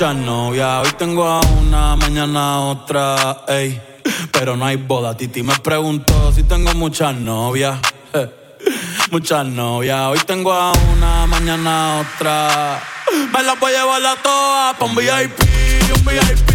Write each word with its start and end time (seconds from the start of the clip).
Muchas 0.00 0.16
novias. 0.16 0.86
Hoy 0.86 0.92
tengo 0.96 1.26
a 1.26 1.40
una, 1.40 1.94
mañana 1.94 2.60
otra, 2.60 3.44
ey. 3.46 3.78
Pero 4.32 4.56
no 4.56 4.64
hay 4.64 4.76
boda. 4.76 5.14
Titi 5.14 5.42
me 5.42 5.54
preguntó 5.56 6.32
si 6.32 6.42
tengo 6.42 6.72
muchas 6.72 7.14
novias. 7.16 7.78
Muchas 9.10 9.44
novias. 9.44 10.00
Hoy 10.06 10.18
tengo 10.20 10.54
a 10.54 10.72
una, 10.72 11.26
mañana 11.26 12.00
otra. 12.00 12.80
Me 13.30 13.42
las 13.42 13.60
voy 13.60 13.74
a 13.74 13.80
llevar 13.80 14.06
a 14.06 14.16
todas 14.22 14.76
pa' 14.78 14.84
un 14.86 14.94
VIP, 14.94 15.38
un 15.94 16.04
VIP, 16.06 16.50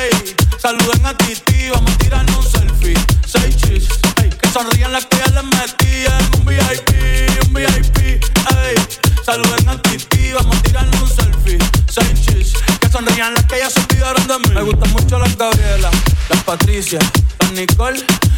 ey. 0.00 0.34
Saluden 0.58 1.06
a 1.06 1.16
Titi, 1.16 1.70
vamos 1.70 1.88
a 1.88 1.98
tirarnos 1.98 2.36
un 2.36 2.50
selfie. 2.50 2.98
Seis 3.24 3.56
chis, 3.58 3.88
ey. 4.24 4.28
Que 4.28 4.48
sonrían 4.48 4.90
las 4.92 5.06
que 5.06 5.22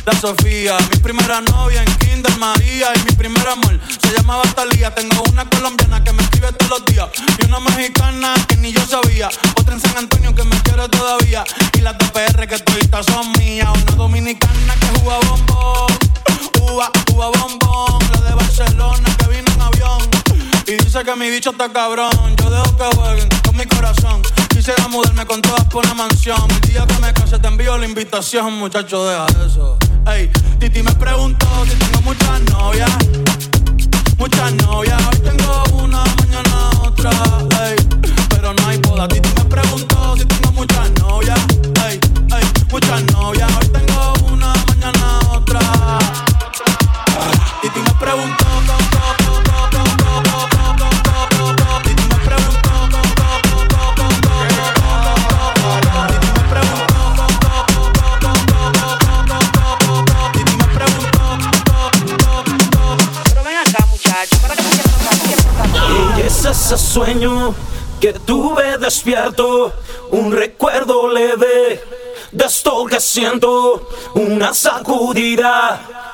la 0.04 0.12
Sofía. 0.20 0.76
Mi 0.90 0.98
primera 0.98 1.40
novia 1.40 1.82
en 1.82 1.96
Kinder 1.96 2.36
María 2.38 2.88
y 2.94 2.98
mi 3.04 3.12
primer 3.16 3.46
amor 3.48 3.78
se 4.02 4.16
llamaba 4.16 4.42
Talía. 4.54 4.94
Tengo 4.94 5.22
una 5.30 5.48
colombiana 5.48 6.02
que 6.02 6.12
me 6.12 6.22
escribe 6.22 6.52
todos 6.52 6.80
los 6.80 6.84
días 6.86 7.08
y 7.38 7.46
una 7.46 7.60
mexicana 7.60 8.34
que 8.48 8.56
ni 8.56 8.72
yo 8.72 8.84
sabía. 8.86 9.28
Otra 9.56 9.74
en 9.74 9.80
San 9.80 9.96
Antonio 9.96 10.34
que 10.34 10.44
me 10.44 10.56
quiere 10.62 10.88
todavía 10.88 11.44
y 11.74 11.80
las 11.80 11.96
de 11.98 12.04
PR 12.06 12.46
que 12.46 12.58
toditas 12.58 13.06
son 13.06 13.32
mías. 13.38 13.68
Una 13.82 13.96
dominicana 13.96 14.74
que 14.80 15.00
juega 15.00 15.18
bombón, 15.28 15.92
uva, 16.60 16.90
uva 17.12 17.30
bombón. 17.30 17.98
La 18.12 18.20
de 18.28 18.34
Barcelona 18.34 19.16
que 19.18 19.28
vino 19.28 19.52
en 19.52 19.62
avión 19.62 20.02
y 20.66 20.72
dice 20.76 21.02
que 21.04 21.16
mi 21.16 21.30
bicho 21.30 21.50
está 21.50 21.72
cabrón. 21.72 22.36
Yo 22.36 22.50
dejo 22.50 22.76
que 22.76 22.96
jueguen 22.96 23.28
con 23.44 23.56
mi 23.56 23.66
corazón. 23.66 24.03
Mudarme 24.94 25.26
con 25.26 25.42
todas 25.42 25.64
por 25.64 25.84
una 25.84 25.94
mansión. 25.94 26.48
El 26.48 26.60
día 26.70 26.86
que 26.86 26.96
me 27.00 27.12
case 27.12 27.36
te 27.40 27.48
envío 27.48 27.76
la 27.76 27.84
invitación, 27.84 28.56
muchacho, 28.56 29.04
deja 29.04 29.26
eso. 29.44 29.76
Ey, 30.06 30.30
Titi 30.60 30.84
me 30.84 30.92
preguntó 30.92 31.48
si 31.64 31.74
tengo 31.74 32.00
muchas 32.02 32.40
novias. 32.42 32.90
Muchas 34.18 34.52
novias, 34.54 35.02
hoy 35.10 35.18
tengo 35.18 35.64
una, 35.82 36.04
mañana 36.04 36.70
otra. 36.84 37.10
Ey, 37.66 37.74
pero 38.28 38.54
no 38.54 38.68
hay 38.68 38.78
boda. 38.78 39.08
Titi 39.08 39.28
me 39.36 39.44
preguntó 39.46 40.16
si 40.16 40.26
tengo 40.26 40.52
muchas 40.52 40.88
novias. 41.00 41.40
Ey, 41.88 41.98
ey, 42.30 42.44
muchas 42.70 43.02
novias, 43.14 43.50
hoy 43.60 43.68
tengo 43.70 44.14
una, 44.32 44.52
mañana 44.68 45.18
otra. 45.32 45.60
Sueño 66.76 67.54
que 68.00 68.12
tuve 68.12 68.78
despierto, 68.78 69.72
un 70.10 70.32
recuerdo 70.32 71.08
leve 71.08 71.82
de 72.32 72.44
esto 72.44 72.84
que 72.86 73.00
siento, 73.00 73.88
una 74.14 74.52
sacudida 74.52 76.13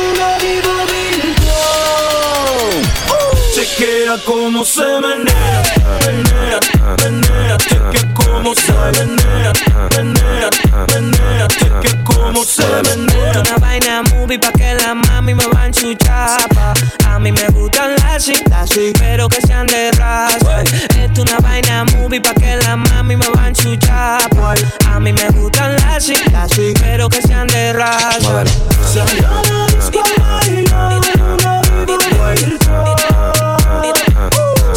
Chequea 3.81 4.15
cómo 4.27 4.63
se 4.63 4.85
menea, 5.01 5.63
menea, 6.05 6.59
menea. 7.03 7.57
Chequea 7.57 8.13
cómo 8.13 8.53
se 8.53 8.71
menea, 8.71 9.53
menea, 9.97 10.49
menea. 10.93 11.47
Chequea 11.47 12.03
cómo 12.03 12.43
se 12.43 12.63
menea. 12.83 13.41
Una 13.41 13.57
vaina 13.57 14.03
movie 14.13 14.37
pa' 14.37 14.51
que 14.51 14.75
la 14.75 14.93
mami 14.93 15.33
me 15.33 15.47
va 15.47 15.63
a 15.63 15.65
enchuchar 15.65 16.47
pa. 16.53 16.75
A 17.09 17.17
mí 17.17 17.31
me 17.31 17.49
gustan 17.49 17.95
las 17.95 18.23
chicas, 18.23 18.69
pero 18.99 19.27
que 19.27 19.41
sean 19.41 19.65
de 19.65 19.89
raza 19.93 20.61
Esto 20.99 21.23
una 21.23 21.39
vaina 21.39 21.83
movie 21.95 22.21
pa' 22.21 22.35
que 22.35 22.57
la 22.57 22.77
mami 22.77 23.15
me 23.15 23.25
va 23.35 23.45
a 23.45 23.47
enchuchar 23.47 24.29
pa. 24.29 24.53
A 24.93 24.99
mí 24.99 25.11
me 25.11 25.27
gustan 25.31 25.75
las 25.77 26.05
chicas, 26.05 26.51
pero 26.79 27.09
que 27.09 27.19
sean 27.23 27.47
de 27.47 27.73
raza 27.73 28.43
Salió 28.93 29.27
la 29.49 29.65
disco 29.65 30.03
una. 30.17 30.31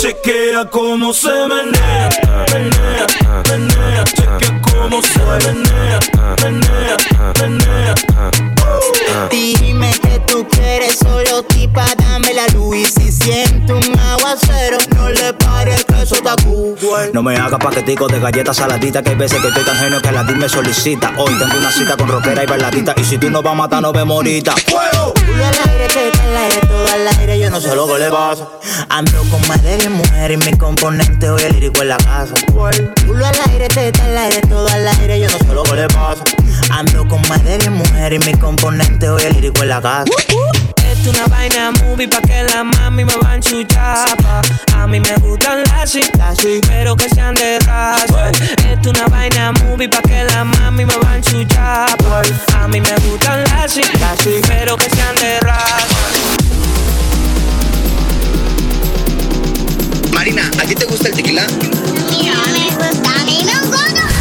Chequea 0.05 0.69
cómo 0.69 1.15
se 1.15 1.31
menea, 1.31 2.11
menea, 2.53 3.07
menea. 3.49 4.05
Chequea 4.05 4.61
cómo 4.61 5.01
se 5.01 5.19
menea, 5.19 5.99
menea, 6.43 6.97
menea. 7.41 7.95
Dime 9.31 9.91
que 10.03 10.19
tú 10.27 10.47
quieres 10.51 10.99
solo 10.99 11.43
tipa, 11.45 11.87
dame 11.97 12.35
la 12.35 12.47
luz 12.49 12.77
y 12.77 12.85
si 12.85 13.11
siento 13.11 13.79
un 13.79 13.99
aguacero, 13.99 14.77
no 14.95 15.09
le 15.09 15.33
pares 15.33 15.83
que 15.87 16.03
eso 16.03 16.17
está 16.17 16.37
cool. 16.45 16.77
No 17.15 17.23
me 17.23 17.39
haga 17.39 17.59
paquetico 17.59 18.07
de 18.07 18.21
galletas 18.21 18.59
saladitas 18.59 19.03
Que 19.03 19.11
hay 19.11 19.17
veces 19.17 19.41
que 19.41 19.49
estoy 19.49 19.65
tan 19.65 19.77
genio 19.77 20.03
que 20.03 20.13
la 20.13 20.23
me 20.23 20.49
solicita 20.49 21.15
Hoy 21.17 21.33
tengo 21.39 21.57
una 21.57 21.73
cita 21.73 21.97
con 21.97 22.09
rockera 22.09 22.43
y 22.43 22.47
bailadita 22.47 22.95
Y 22.97 23.05
si 23.05 23.17
tú 23.17 23.31
no 23.31 23.43
vas 23.43 23.53
a 23.53 23.57
matar, 23.57 23.81
no 23.81 23.93
vemos 23.93 24.17
ahorita 24.17 24.55
¡Fuego! 24.67 25.14
Culo 25.27 25.45
al 25.45 25.55
aire, 25.71 25.89
teta 25.89 26.23
al 26.23 26.37
aire, 26.37 26.61
todo 26.67 26.87
al 26.93 27.09
aire, 27.19 27.39
yo 27.39 27.51
no 27.51 27.61
sé 27.61 27.75
lo 27.75 27.87
que 27.87 27.99
le 27.99 28.11
pasa. 28.11 28.49
Ando 28.89 29.23
con 29.31 29.47
más 29.49 29.63
de 29.63 29.77
10 29.77 29.91
mujeres 29.91 30.39
y 30.41 30.51
mi 30.51 30.57
componente 30.57 31.31
hoy 31.31 31.43
el 31.43 31.53
lírico 31.55 31.83
en 31.83 31.89
la 31.89 31.97
casa. 31.97 32.35
Culo 33.07 33.27
al 33.27 33.35
aire, 33.51 33.69
teta 33.69 34.05
al 34.05 34.19
aire, 34.19 34.41
todo 34.43 34.69
al 34.69 34.87
aire, 34.87 35.21
yo 35.21 35.29
no 35.31 35.39
sé 35.39 35.55
lo 35.55 35.63
que 35.63 35.75
le 35.75 35.89
pasa. 35.89 36.25
Ando 36.71 37.07
con 37.09 37.21
más 37.29 37.43
de 37.45 37.59
10 37.59 37.71
mujeres 37.71 38.21
y 38.25 38.31
mi 38.31 38.39
componente 38.39 39.09
hoy 39.09 39.23
el 39.23 39.35
lírico 39.35 39.63
en 39.63 39.69
la 39.69 39.81
casa. 39.81 40.05
Esto 41.05 41.21
una 41.21 41.27
vaina 41.27 41.71
movie 41.83 42.09
pa' 42.09 42.23
que 42.23 42.45
la 42.45 42.65
mami 42.65 43.05
me 43.05 43.13
va 43.23 43.33
a 43.33 43.35
enchuchar 43.35 44.17
pa. 44.23 44.41
A 44.75 44.87
mí 44.87 44.99
me 45.01 45.15
gustan 45.17 45.63
las 45.65 45.93
chicas, 45.93 46.39
pero 46.67 46.97
que 46.97 47.11
sean 47.11 47.35
de 47.35 47.59
raza 47.59 48.31
Esto 48.67 48.89
una 48.89 49.05
vaina 49.09 49.53
movie 49.53 49.87
pa' 49.87 50.01
que 50.01 50.25
la 50.25 50.45
mami 50.45 50.87
me 50.87 50.97
va 50.97 51.11
a 51.11 51.17
enchuchar 51.17 51.95
pa. 51.99 52.23
A 52.59 52.69
mí 52.69 52.81
me 52.81 52.95
gustan 53.07 53.45
las 53.45 53.75
chicas, 53.75 54.19
pero 54.49 54.79
que 54.79 54.89
sean 54.89 55.15
de 55.17 55.41
raza 55.41 55.87
Marina, 60.15 60.51
¿a 60.59 60.65
ti 60.65 60.75
te 60.75 60.87
gusta 60.87 61.09
el 61.09 61.17
tequila? 61.17 61.47
No 61.47 62.43
me 62.55 62.71
gusta 62.77 63.21
a 63.21 63.25
mí, 63.27 63.45
no 63.45 63.61
gono. 63.69 64.14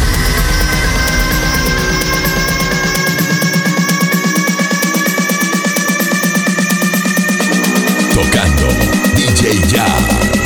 Tocando 8.14 8.68
DJ 9.16 9.58
Jazz. 9.66 10.43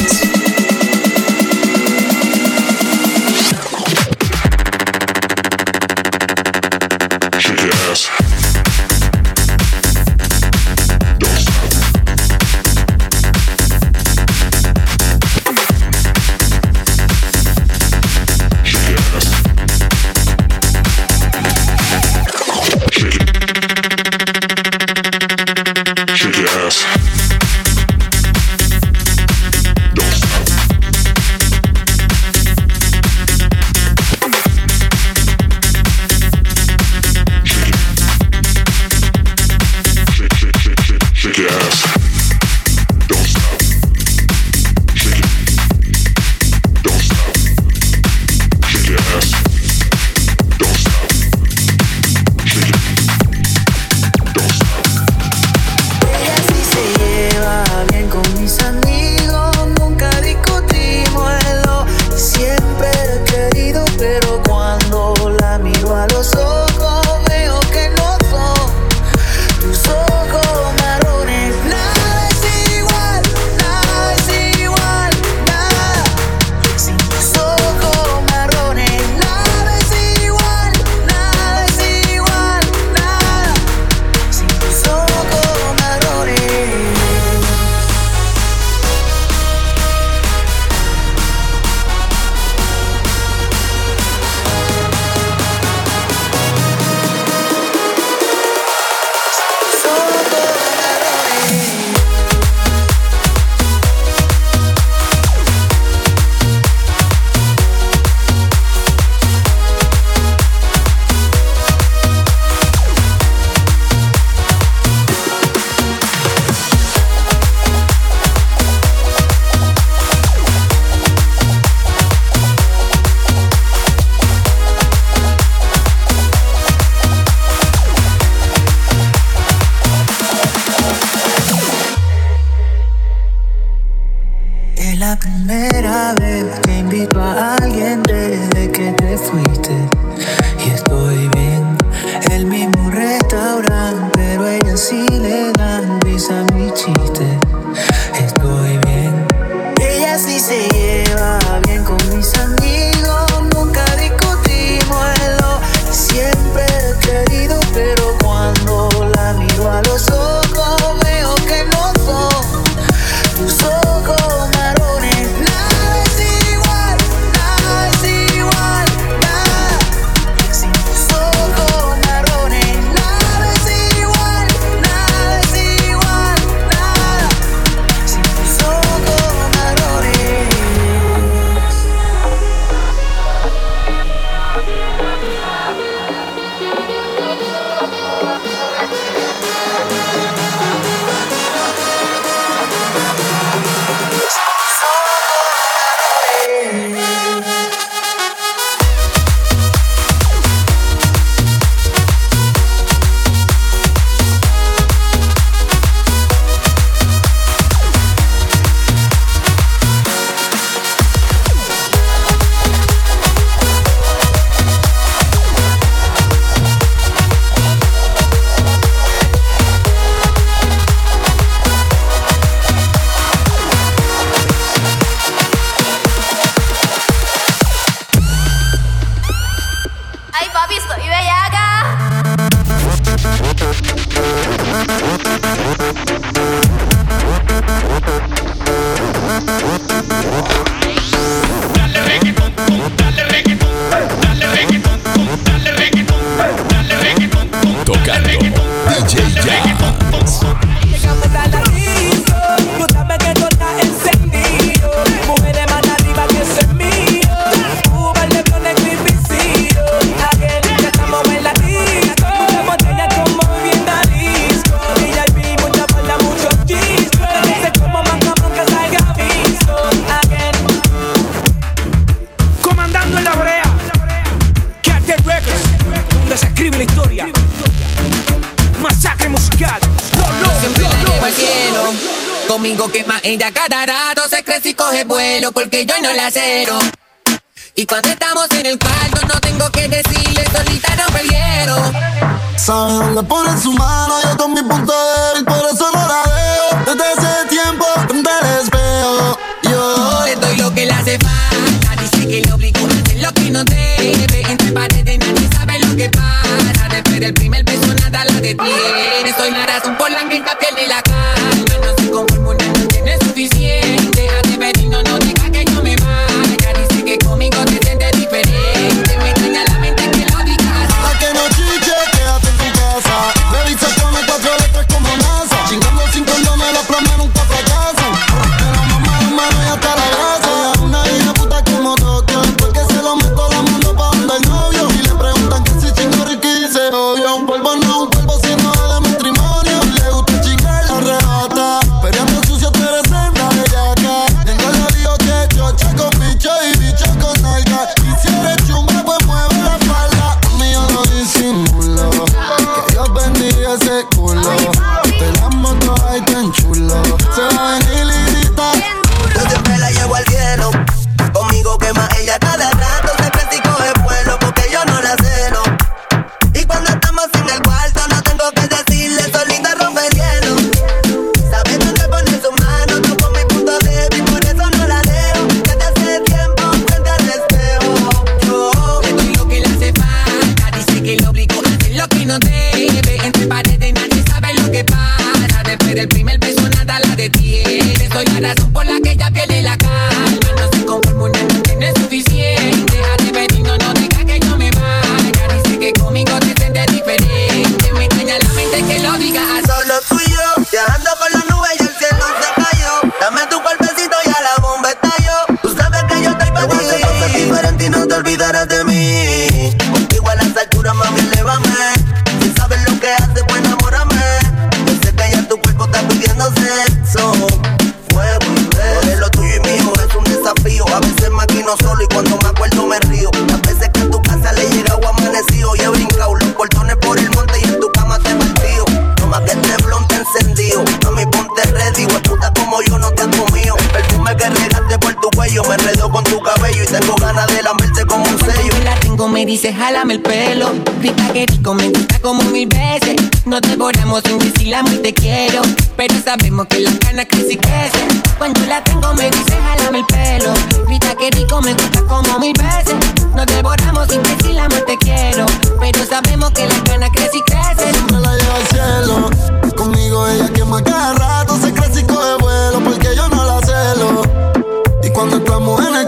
Cuando 465.18 465.38
estamos 465.38 465.85
en 465.85 465.96
el 465.96 466.07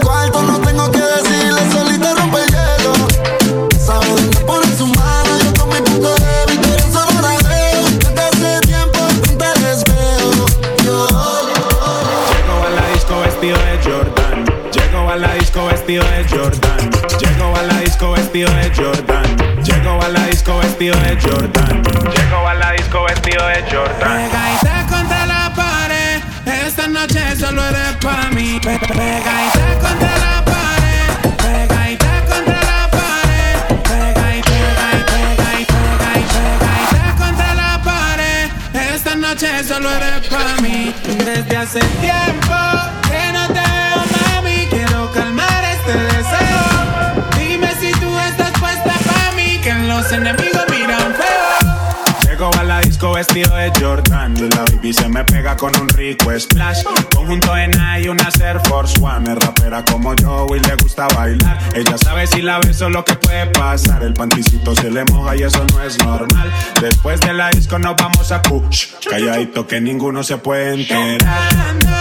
solo 39.63 39.89
eres 39.89 40.27
para 40.27 40.55
mí. 40.61 40.93
Desde 41.23 41.57
hace 41.57 41.79
tiempo. 42.01 42.30
El 53.21 53.27
vestido 53.27 53.55
de 53.55 53.71
Jordan 53.79 54.35
y 54.35 54.49
la 54.49 54.63
baby 54.63 54.91
se 54.91 55.07
me 55.07 55.23
pega 55.23 55.55
con 55.55 55.71
un 55.79 55.87
rico 55.89 56.31
splash. 56.39 56.83
Conjunto 57.13 57.55
en 57.55 57.71
y 58.01 58.07
una 58.07 58.29
Air 58.43 58.59
Force 58.61 58.99
One. 58.99 59.31
Es 59.31 59.37
rapera 59.37 59.85
como 59.85 60.15
yo 60.15 60.47
y 60.55 60.59
le 60.59 60.75
gusta 60.77 61.07
bailar. 61.09 61.59
Ella 61.75 61.99
sabe 61.99 62.25
si 62.25 62.41
la 62.41 62.57
beso 62.57 62.89
lo 62.89 63.05
que 63.05 63.13
puede 63.13 63.45
pasar. 63.45 64.01
El 64.01 64.15
panticito 64.15 64.73
se 64.73 64.89
le 64.89 65.05
moja 65.05 65.35
y 65.35 65.43
eso 65.43 65.63
no 65.71 65.83
es 65.83 65.99
normal. 65.99 66.51
Después 66.81 67.19
de 67.19 67.33
la 67.33 67.51
disco 67.51 67.77
nos 67.77 67.95
vamos 67.95 68.31
a 68.31 68.41
push. 68.41 68.87
Calladito 69.07 69.67
que 69.67 69.79
ninguno 69.79 70.23
se 70.23 70.37
puede 70.37 70.73
enterar. 70.73 72.00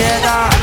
Yeah. 0.00 0.54
up. 0.54 0.59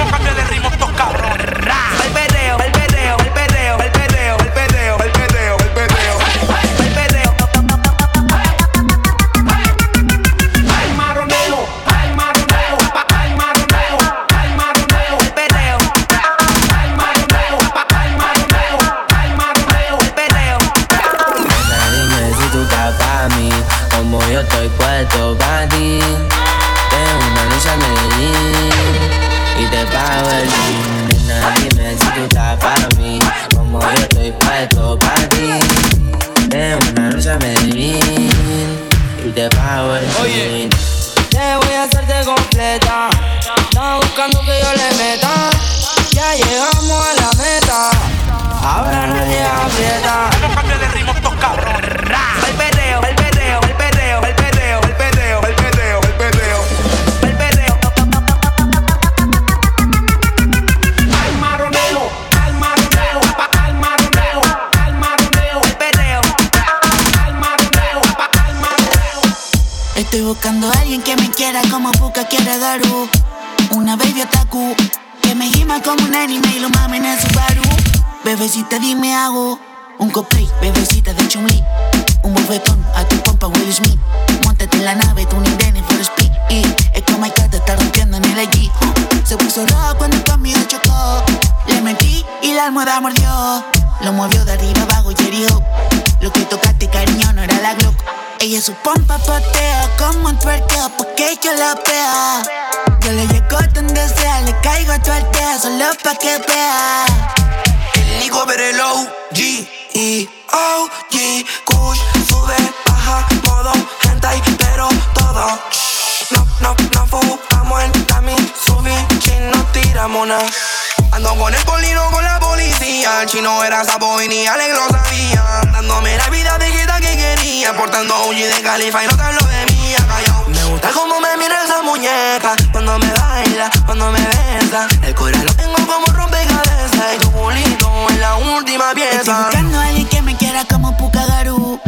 Era 123.77 123.85
sapo 123.85 124.19
y 124.23 124.27
ni 124.27 124.47
Alex 124.47 124.73
lo. 124.73 125.71
Dándome 125.71 126.17
la 126.17 126.31
vida 126.31 126.57
viejita 126.57 126.99
que 126.99 127.15
quería. 127.15 127.77
Portando 127.77 128.15
a 128.15 128.25
Uji 128.25 128.41
de 128.41 128.59
Califa 128.63 129.03
y 129.03 129.07
no 129.07 129.15
te 129.15 129.21
hablo 129.21 129.39
de 129.39 129.65
mí, 129.71 129.93
callao. 130.07 130.45
Me 130.47 130.63
gusta 130.63 130.89
cómo 130.95 131.21
me 131.21 131.37
mira 131.37 131.63
esa 131.63 131.83
muñeca. 131.83 132.55
Cuando 132.71 132.97
me 132.97 133.11
baila, 133.11 133.69
cuando 133.85 134.11
me 134.11 134.19
besa. 134.19 134.87
El 135.03 135.13
corazón 135.13 135.45
lo 135.45 135.53
tengo 135.53 135.75
como 135.85 136.07
rompecabezas. 136.07 137.15
Y 137.17 137.19
tu 137.19 137.31
culito 137.31 138.07
es 138.09 138.17
la 138.17 138.37
última 138.37 138.95
pieza. 138.95 139.17
Estoy 139.17 139.35
buscando 139.35 139.79
a 139.79 139.85
alguien 139.85 140.07
que 140.07 140.21
me 140.23 140.35
quiera 140.35 140.65
como 140.65 140.97
Pukagaru. 140.97 141.79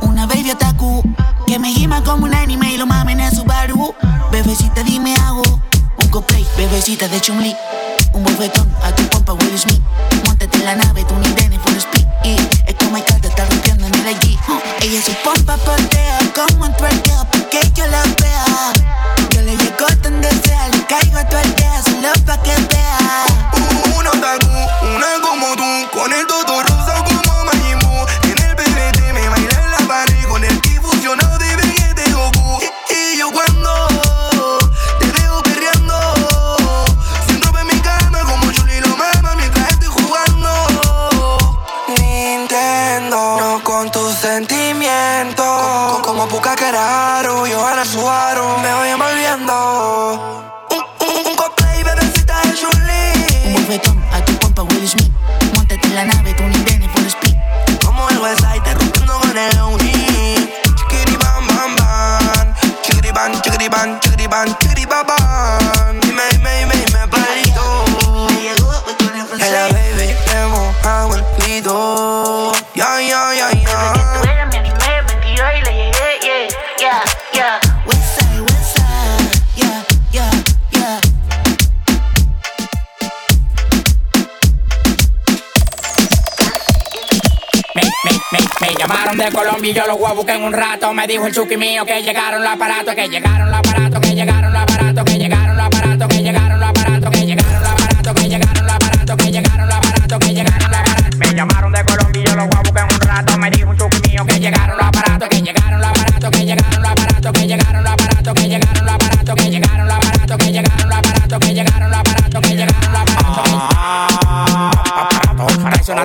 Una 0.00 0.26
baby 0.26 0.50
otaku. 0.50 1.04
Que 1.46 1.60
me 1.60 1.68
gima 1.68 2.02
como 2.02 2.24
un 2.24 2.34
anime 2.34 2.72
y 2.72 2.78
lo 2.78 2.86
mamen 2.86 3.20
en 3.20 3.32
su 3.32 3.44
baru. 3.44 3.94
Bebecita, 4.32 4.82
dime 4.82 5.14
hago. 5.14 5.44
Un 6.02 6.08
cosplay, 6.08 6.44
bebecita 6.56 7.06
de 7.06 7.20
chumli. 7.20 7.56
Un 8.12 8.24
bofetón 8.24 8.68
a 8.82 8.92
tu 8.92 9.04
pompa 9.08 9.34
Will 9.34 9.56
Smith 9.56 9.80
ella 14.88 15.00
es 15.00 15.08
un 15.08 15.16
pop, 15.16 15.36
pop, 15.44 15.97
yo 89.72 89.86
los 89.86 89.98
voy 89.98 90.10
a 90.10 90.14
buscar 90.14 90.36
en 90.36 90.44
un 90.44 90.52
rato. 90.52 90.92
Me 90.94 91.06
dijo 91.06 91.26
el 91.26 91.34
chuki 91.34 91.56
mío 91.56 91.84
que 91.84 92.02
llegaron 92.02 92.42
los 92.42 92.52
aparatos, 92.52 92.94
que 92.94 93.08
llegaron 93.08 93.50
los 93.50 93.58
aparatos, 93.58 94.00
que 94.00 94.14
llegaron 94.14 94.52
los 94.52 94.62
aparatos, 94.62 95.04
que 95.04 95.18
llegaron 95.18 95.56
los 95.56 95.66
aparatos, 95.66 96.08
que 96.08 96.22
llegaron 96.22 96.60
los 96.60 96.68
aparatos, 96.68 97.10
que 97.10 97.24
llegaron 97.26 97.62
los 97.62 97.74
aparatos, 97.74 98.14
que 98.14 98.28
llegaron 98.28 98.66
los 98.66 98.74
aparatos, 98.74 99.16
que 99.16 99.30
llegaron 99.30 99.66
los 99.66 99.76
aparatos, 99.76 100.18
que 100.18 100.34
llegaron 100.34 100.70
los 100.70 100.78
aparatos. 100.78 101.16
Me 101.18 101.34
llamaron 101.34 101.72
de 101.72 101.84
Colombia 101.84 102.22
yo 102.24 102.36
los 102.36 102.48
voy 102.48 102.56
a 102.56 102.62
buscar 102.62 102.88
en 102.88 102.94
un 102.94 103.00
rato. 103.00 103.38
Me 103.38 103.50
dijo 103.50 103.70
un 103.70 103.76
chuki 103.76 104.10
mío 104.10 104.24
que 104.26 104.38
llegaron 104.40 104.76
los 104.76 104.86
aparatos, 104.86 105.07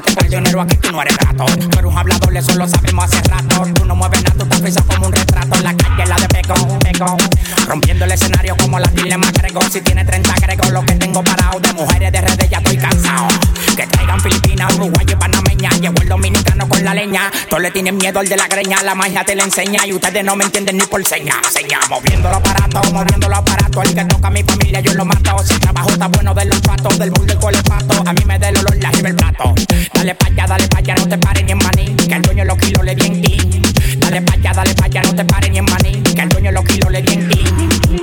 aparatos. 0.04 0.16
Traicionaste 0.16 0.16
traicionero, 0.16 0.62
aquí 0.62 0.78
tú 0.78 0.92
no 0.92 1.02
eres 1.02 1.18
gato. 1.18 1.46
Tú 1.46 1.80
eres 1.80 1.92
un 1.92 1.98
hablador, 1.98 2.38
eso 2.38 2.56
lo 2.56 2.68
sabemos 2.68 3.06
hace 3.06 3.22
rato. 3.30 3.66
Tú 3.74 3.86
no 3.86 3.96
mueves 3.96 4.24
nada, 4.24 4.36
tú 4.38 4.46
te 4.46 4.58
frisas 4.58 4.84
como 4.84 5.08
un 5.08 5.14
retrato. 5.14 5.62
La 5.62 5.76
calle, 5.76 6.06
la 6.06 6.16
de 6.16 6.28
pego, 6.28 6.80
pego. 6.80 7.18
Rompiendo 7.68 8.06
el 8.06 8.12
escenario 8.12 8.56
como 8.58 8.80
la 8.80 8.88
dilema 8.88 9.28
agrego. 9.28 9.62
Si 9.72 9.82
tiene 9.82 10.06
30 10.06 10.34
agrego 10.34 10.70
lo 10.72 10.86
que 10.86 10.94
tengo 10.96 11.24
parado. 11.24 11.60
De 11.60 11.74
mujeres 11.74 12.12
de 12.12 12.22
redes 12.22 12.50
ya 12.50 12.58
estoy 12.58 12.78
cansado. 12.78 13.28
Que 13.76 13.88
traigan 13.88 14.20
Filipinas, 14.22 14.74
Uruguay 14.76 15.06
y 15.10 15.16
Panameña. 15.16 15.70
Llegó 15.82 16.02
el 16.02 16.10
dominicano 16.10 16.68
con 16.68 16.84
la 16.84 16.94
leña. 16.94 17.32
Todos 17.50 17.62
le 17.62 17.72
tienen 17.72 17.98
miedo 17.98 18.20
al 18.20 18.28
de 18.28 18.38
la 18.38 18.48
greña. 18.48 18.84
La 18.84 18.96
magia 18.96 19.24
te 19.24 19.36
la 19.36 19.44
enseña 19.44 19.86
y 19.86 19.94
ustedes 19.94 20.24
no 20.24 20.36
me 20.36 20.46
entienden 20.46 20.78
ni 20.78 20.86
por 20.86 21.04
seña. 21.06 21.36
Seña, 21.52 21.80
moviendo 21.90 22.30
los 22.30 22.38
aparatos, 22.38 22.92
moviendo 22.94 23.30
los 23.30 23.40
aparatos. 23.40 23.86
El 23.86 23.96
que 23.96 24.06
toca 24.06 24.28
a 24.28 24.32
mi 24.32 24.44
familia, 24.44 24.80
yo 24.80 24.94
lo 24.94 25.06
mato. 25.06 25.38
Si 25.44 25.58
trabajo 25.60 25.90
está 25.90 26.08
bueno 26.08 26.34
de 26.34 26.46
los 26.46 26.60
patos, 26.62 26.98
del 27.00 27.12
bull 27.12 27.28
del 27.28 27.40
colepato. 27.40 28.04
A 28.06 28.14
mí 28.14 28.24
me 28.26 28.40
da 28.40 28.50
el 28.50 28.58
olor, 28.58 28.78
la 28.78 28.90
el 28.90 29.16
plato. 29.16 29.54
Dale 29.94 30.16
pa' 30.16 30.28
allá, 30.28 30.46
dale 30.48 30.68
pa' 30.68 30.80
allá, 30.80 30.96
no 30.96 31.08
te 31.08 31.18
pares 31.18 31.44
ni 31.44 31.52
en 31.52 31.58
maní. 31.58 31.96
Que 31.96 32.16
el 32.16 32.22
dueño 32.22 32.46
los 32.46 32.58
kilos 32.58 32.84
le 32.84 32.96
di 32.96 33.06
en 33.06 33.22
ti. 33.22 33.62
Dale 33.98 34.22
pa' 34.22 34.34
allá, 34.34 34.54
dale 34.54 34.74
pa' 34.76 34.86
allá, 34.86 35.02
no 35.04 35.16
te 35.16 35.26
pares 35.26 35.50
ni 35.52 35.58
en 35.60 35.66
maní. 35.66 36.02
Que 36.02 36.22
el 36.22 36.30
dueño 36.30 36.52
los 36.52 36.66
kilos 36.66 36.92
le 36.92 37.02
di 37.02 37.14
en. 37.14 37.24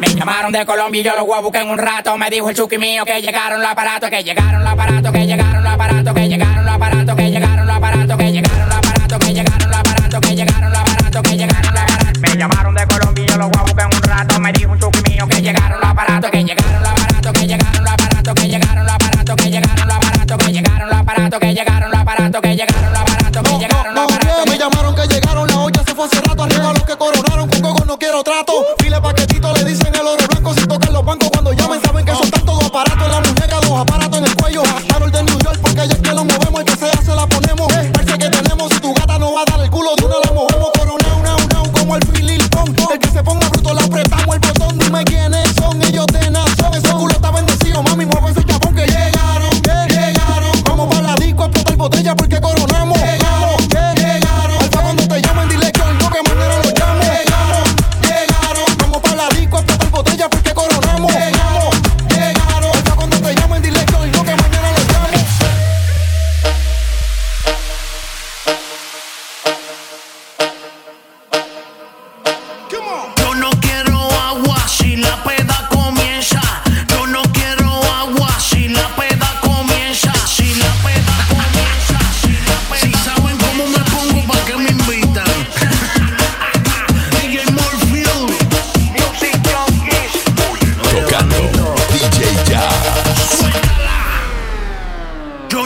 Me 0.00 0.08
llamaron 0.14 0.52
de 0.52 0.64
Colombia 0.64 1.00
y 1.00 1.04
yo 1.04 1.12
los 1.16 1.26
voy 1.26 1.50
a 1.52 1.60
en 1.60 1.68
un 1.68 1.78
rato. 1.78 2.16
Me 2.16 2.30
dijo 2.30 2.48
el 2.48 2.56
chuki 2.56 2.78
mío 2.78 3.04
que 3.04 3.20
llegaron 3.20 3.60
los 3.60 3.70
aparatos, 3.70 4.08
que 4.08 4.22
llegaron 4.22 4.62
los 4.62 4.72
aparatos, 4.72 5.12
que 5.12 5.26
llegaron 5.26 5.62
los 5.62 5.72
aparatos, 5.72 6.14
que 6.14 6.28
llegaron 6.28 6.64
los 6.64 6.74
aparatos, 6.74 7.16
que 7.16 7.30
llegaron 7.30 7.66
los 7.66 7.76
aparatos, 7.76 8.16
que 8.16 8.32
llegaron 8.32 8.68
los 8.68 8.76
aparatos, 8.76 9.18
que 9.18 9.32
llegaron 9.32 9.68
los 9.68 9.78
aparatos, 9.78 10.20
que 10.20 10.34
llegaron 10.34 10.70
los 10.70 10.80
aparatos, 10.80 11.22
que 11.22 11.36
llegaron 11.36 11.74
los 11.74 11.82
aparatos. 11.82 12.20
Me 12.20 12.36
llamaron 12.36 12.74
de 12.74 12.86
Colombia 12.86 13.24
y 13.24 13.28
yo 13.28 13.36
los 13.36 13.50
voy 13.50 13.72
a 13.76 13.82
en 13.82 13.96
un 13.96 14.02
rato. 14.02 14.40
Me 14.40 14.52
dijo 14.52 14.72
un 14.72 14.78
chuki 14.78 15.10
mío 15.10 15.26
que 15.28 15.42
llegaron 15.42 15.80
los 15.80 15.90
aparatos, 15.90 16.30
que 16.30 16.44
llegaron 16.44 16.59
aparatos, 21.30 21.40
que 21.40 21.54
llegaron 21.54 21.90
los 21.90 22.00
aparatos, 22.00 22.40
que 22.40 22.56
llegaron 22.56 22.92
los 22.92 23.00
aparatos, 23.00 23.42
que 23.42 23.58
llegaron 23.58 23.94
los 23.94 24.04
aparatos. 24.04 24.46
Me 24.46 24.58
llamaron 24.58 24.94
que 24.94 25.06
llegaron, 25.06 25.46
la 25.48 25.58
olla 25.60 25.82
se 25.86 25.94
fue 25.94 26.04
hace 26.04 26.20
rato. 26.20 26.42
Arriba 26.42 26.72
los 26.72 26.84
que 26.84 26.96
coronaron, 26.96 27.48
con 27.48 27.60
coco 27.60 27.84
no 27.84 27.98
quiero 27.98 28.22
trato. 28.22 28.52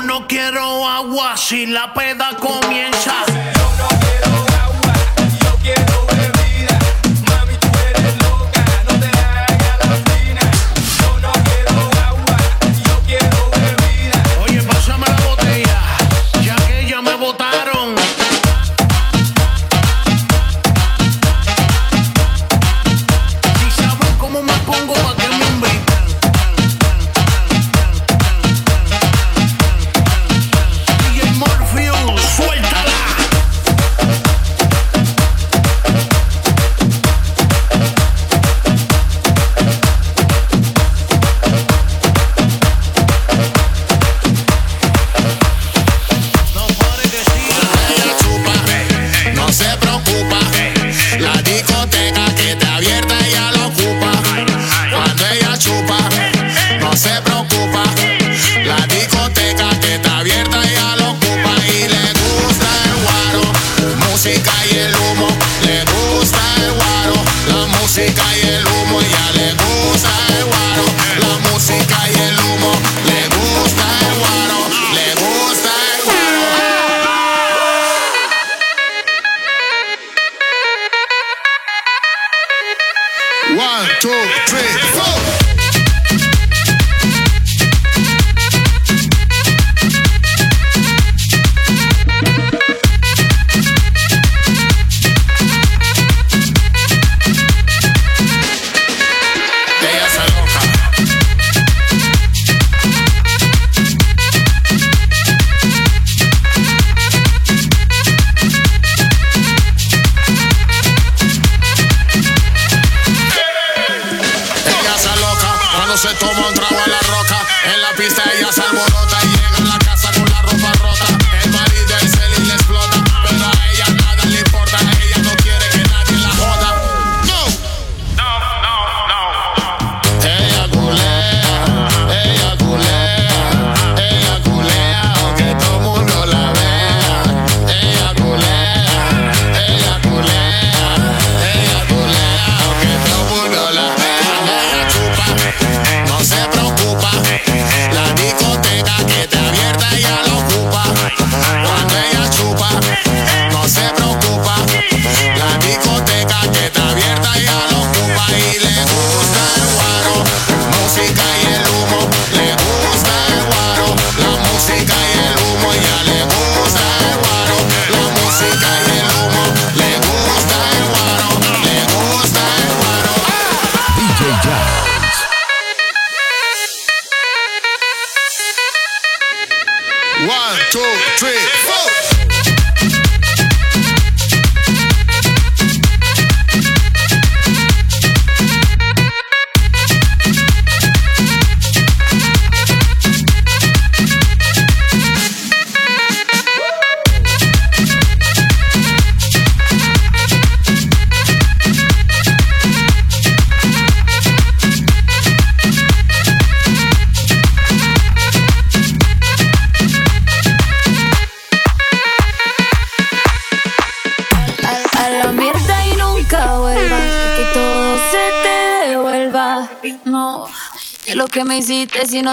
No 0.05 0.27
quiero 0.27 0.87
agua 0.89 1.37
si 1.37 1.67
la 1.67 1.93
peda 1.93 2.37
comienza. 2.39 3.25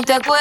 no 0.02 0.20
te. 0.20 0.41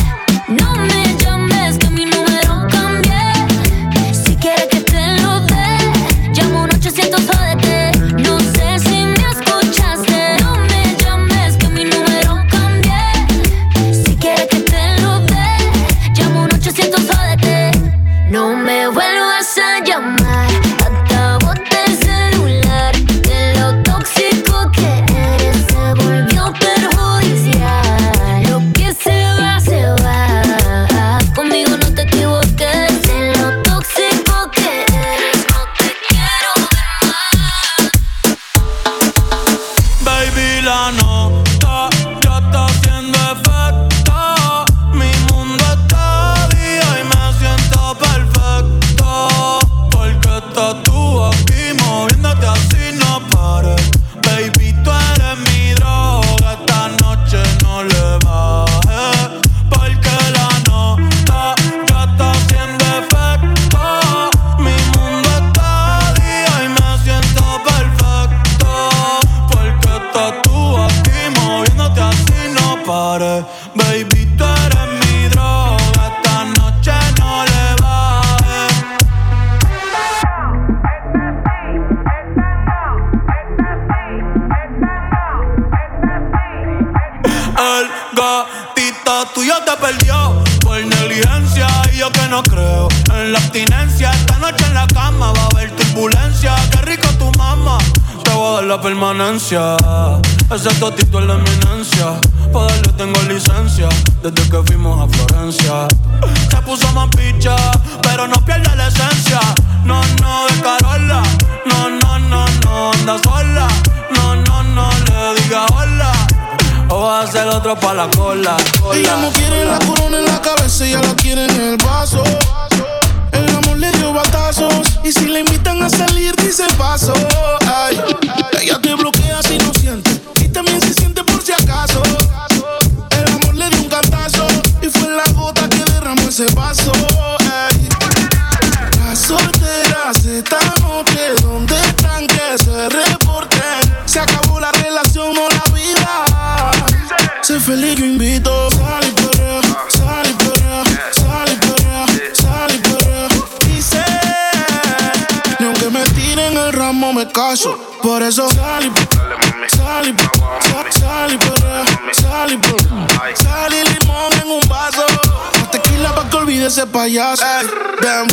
payaso. 166.91 167.43
Eh. 167.43 167.61
Ey, 168.03 168.30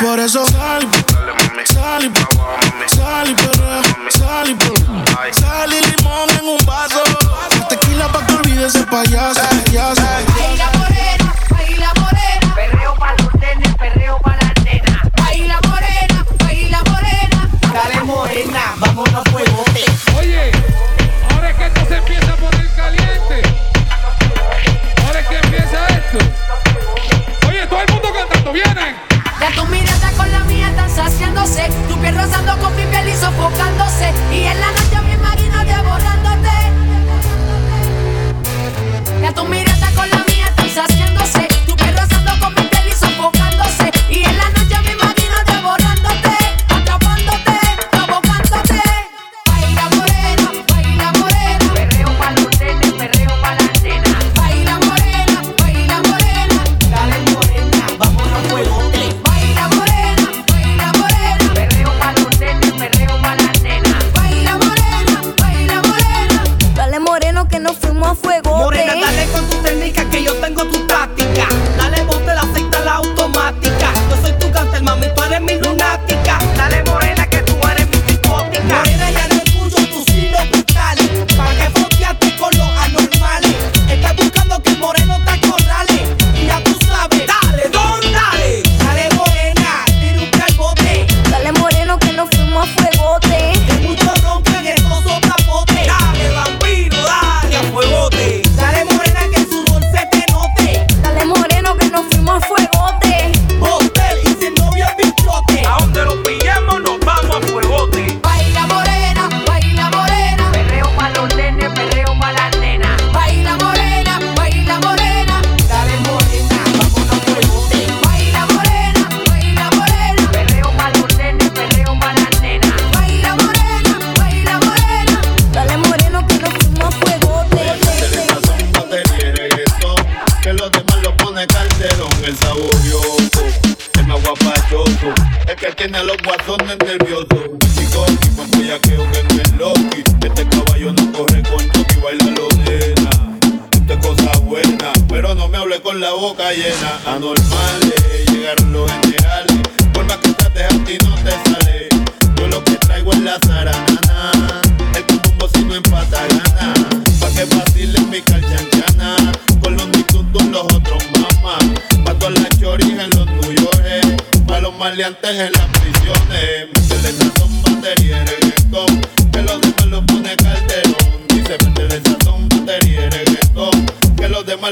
Por 0.00 0.20
eso 0.20 0.44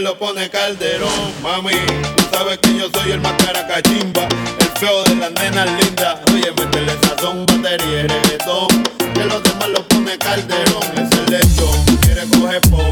lo 0.01 0.17
pone 0.17 0.49
Calderón, 0.49 1.11
mami. 1.43 1.73
Tú 2.17 2.25
sabes 2.33 2.59
que 2.59 2.79
yo 2.79 2.89
soy 2.93 3.13
el 3.13 3.21
más 3.21 3.35
cara 3.45 3.67
cachimba, 3.67 4.27
el 4.59 4.67
feo 4.79 5.03
de 5.05 5.17
las 5.17 5.33
nenas 5.33 5.69
lindas. 5.81 6.19
Oye, 6.33 6.51
métele 6.53 6.93
sazón, 7.03 7.45
batería 7.47 8.01
y 8.01 8.07
reggaetón. 8.07 8.69
Que 9.15 9.25
los 9.25 9.43
demás 9.43 9.69
lo 9.69 9.87
pone 9.89 10.17
Calderón, 10.17 10.85
es 10.95 11.19
el 11.19 11.27
lechón. 11.31 11.99
Quiere 12.03 12.23
coger 12.29 12.61
pon, 12.71 12.91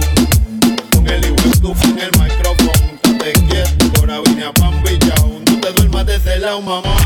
con 0.92 1.08
el 1.08 1.24
igual 1.24 1.76
en 1.84 1.98
el 1.98 2.10
micrófono. 2.20 2.72
Te 3.02 3.32
quieto, 3.32 4.00
ahora 4.00 4.20
vine 4.26 4.44
a 4.44 4.52
pan 4.52 4.82
pillao. 4.82 5.40
No 5.46 5.60
te 5.60 5.72
duermas 5.72 6.06
de 6.06 6.16
ese 6.16 6.38
lado, 6.38 6.60
mamá. 6.60 6.96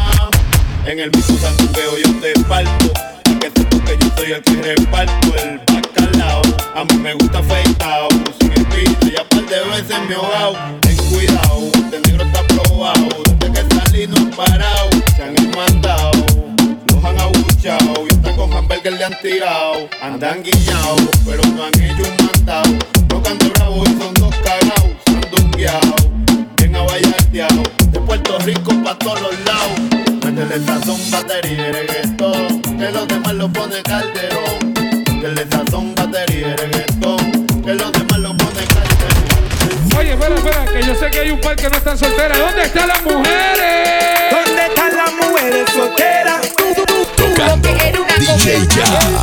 En 0.84 0.98
el 0.98 1.10
mismo 1.12 1.38
santuqueo 1.38 1.96
yo 1.98 2.20
te 2.20 2.32
parto. 2.44 2.92
Que 3.40 3.50
sepas 3.50 3.80
que 3.80 3.98
yo 4.00 4.10
soy 4.16 4.32
el 4.32 4.42
que 4.42 4.74
reparto 4.74 5.36
el 5.36 5.60
bacalao. 5.66 6.42
A 6.74 6.84
mí 6.84 6.94
me 6.94 7.14
gusta 7.14 7.38
afeitado 7.38 8.11
de 9.52 9.60
veces 9.64 9.98
me 10.08 10.14
he. 10.14 10.80
Ten 10.80 10.96
cuidado, 11.10 11.70
este 11.74 12.00
negro 12.00 12.24
está 12.24 12.42
probado. 12.46 13.08
Desde 13.38 13.52
que 13.52 13.74
salí 13.74 14.06
no 14.06 14.16
han 14.16 14.30
parado, 14.30 14.90
se 15.14 15.22
han 15.22 15.34
mandado. 15.54 16.24
Los 16.86 17.04
han 17.04 17.20
abuchado 17.20 18.06
y 18.08 18.14
hasta 18.14 18.34
con 18.34 18.52
hamburger 18.54 18.94
le 18.94 19.04
han 19.04 19.18
tirado. 19.20 19.88
Andan 20.00 20.42
guiñados, 20.42 21.02
pero 21.26 21.42
no 21.54 21.64
han 21.64 21.74
hecho 21.74 22.02
un 22.02 22.26
mandado. 22.26 22.78
Tocan 23.08 23.38
de 23.38 23.48
bravo 23.50 23.84
y 23.84 24.00
son 24.00 24.14
dos 24.14 24.34
cagados, 24.36 24.96
se 25.04 25.12
han 25.12 25.30
dungueado. 25.30 25.96
Bien 26.56 26.74
abayateado, 26.74 27.62
de 27.90 28.00
Puerto 28.00 28.38
Rico 28.38 28.72
pa' 28.82 28.98
todos 28.98 29.20
los 29.20 29.34
lados. 29.44 29.80
Métele 30.24 30.64
sazón, 30.64 30.98
batería 31.10 31.68
y 31.68 31.72
reggaetón. 31.72 32.62
Que 32.62 32.90
los 32.90 33.06
demás 33.06 33.34
lo 33.34 33.52
pone 33.52 33.82
calderón. 33.82 34.72
Métele 35.12 35.46
sazón, 35.50 35.94
batería 35.94 36.48
y 36.48 36.56
reggaetón. 36.56 37.01
espera, 40.22 40.34
espera, 40.36 40.64
que 40.72 40.86
yo 40.86 40.94
sé 40.94 41.10
que 41.10 41.20
hay 41.20 41.30
un 41.30 41.40
par 41.40 41.56
que 41.56 41.68
no 41.68 41.76
están 41.76 41.98
solteras. 41.98 42.38
¿Dónde 42.38 42.62
están 42.62 42.88
las 42.88 43.02
mujeres? 43.02 44.30
¿Dónde 44.30 44.66
están 44.66 44.96
las 44.96 45.12
mujeres 45.14 45.70
solteras? 45.74 46.40
Tú, 46.56 46.64
tú, 46.74 46.84
tú, 47.16 47.24
tú, 47.34 47.44
DJ 48.18 48.66
ya. 48.68 49.22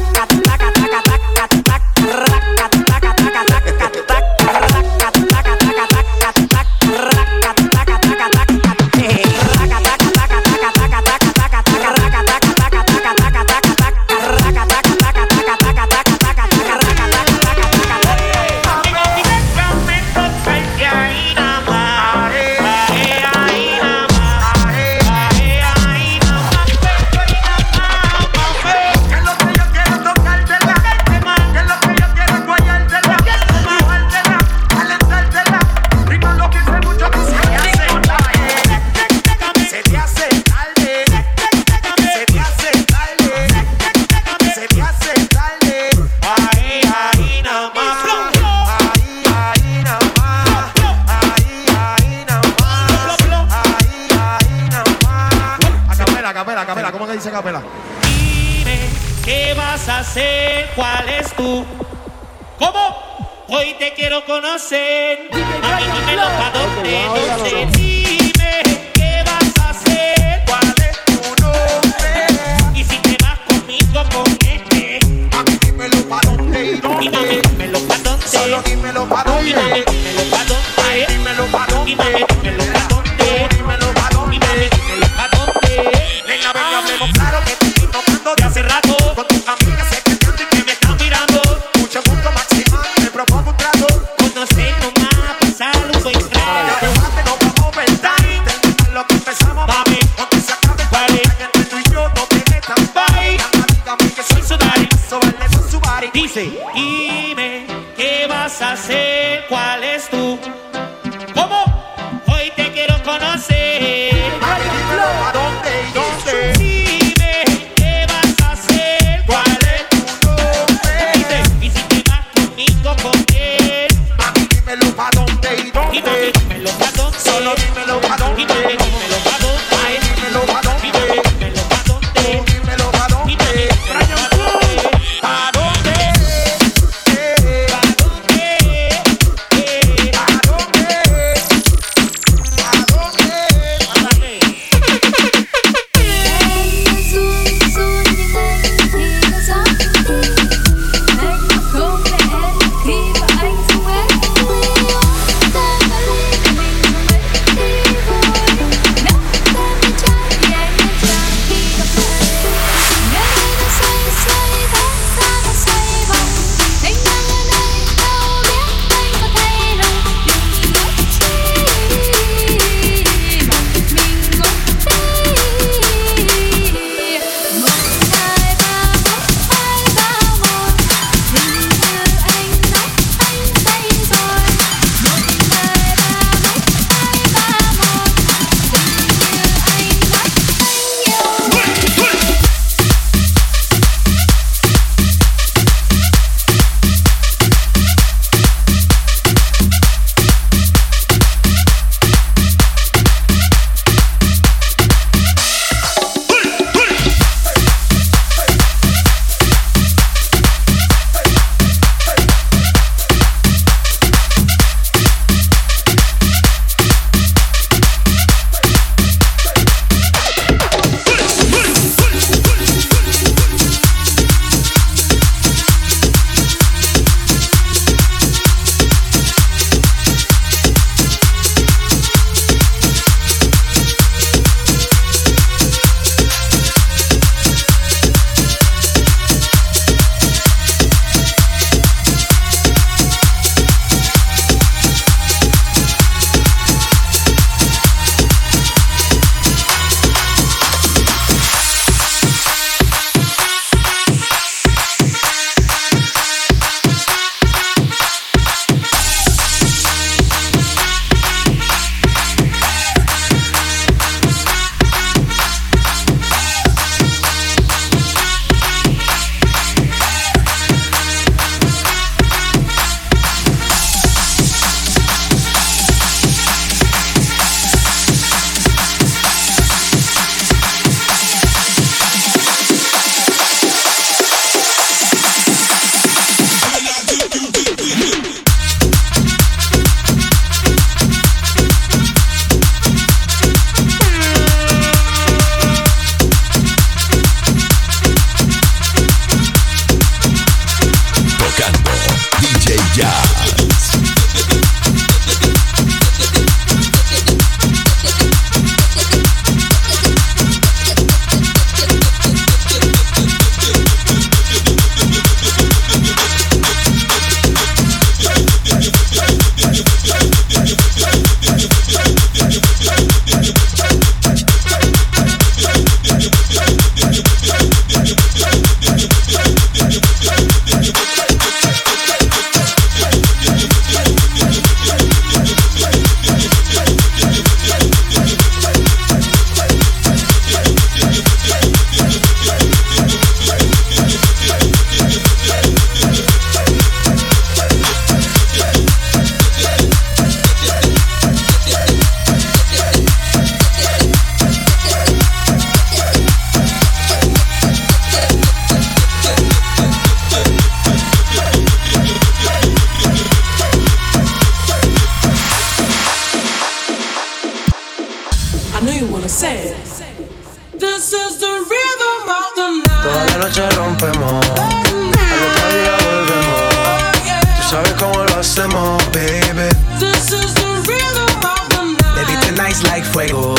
baby. 379.13 379.69
This 379.99 380.31
is 380.31 380.53
the 380.55 380.69
rhythm 380.87 381.33
of 381.43 381.63
the 381.73 381.83
night. 381.99 382.15
Baby, 382.17 382.35
tonight's 382.47 382.83
like 382.83 383.05
fuego. 383.05 383.53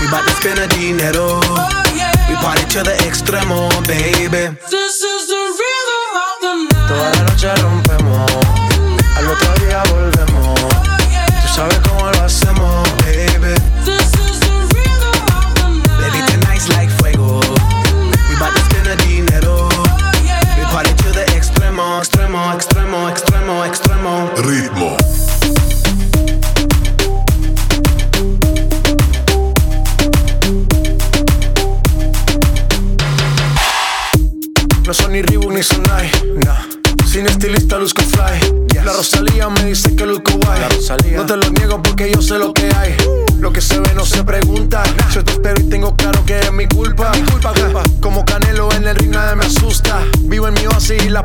We 0.00 0.06
bout 0.10 0.24
to 0.28 0.34
spend 0.38 0.58
a 0.60 0.68
dinero. 0.68 1.40
Oh, 1.42 1.68
yeah. 1.96 2.12
We 2.28 2.34
party 2.36 2.64
to 2.76 2.82
the 2.82 2.94
extremo, 3.08 3.68
baby. 3.86 4.54
This 4.70 5.02
is 5.02 5.17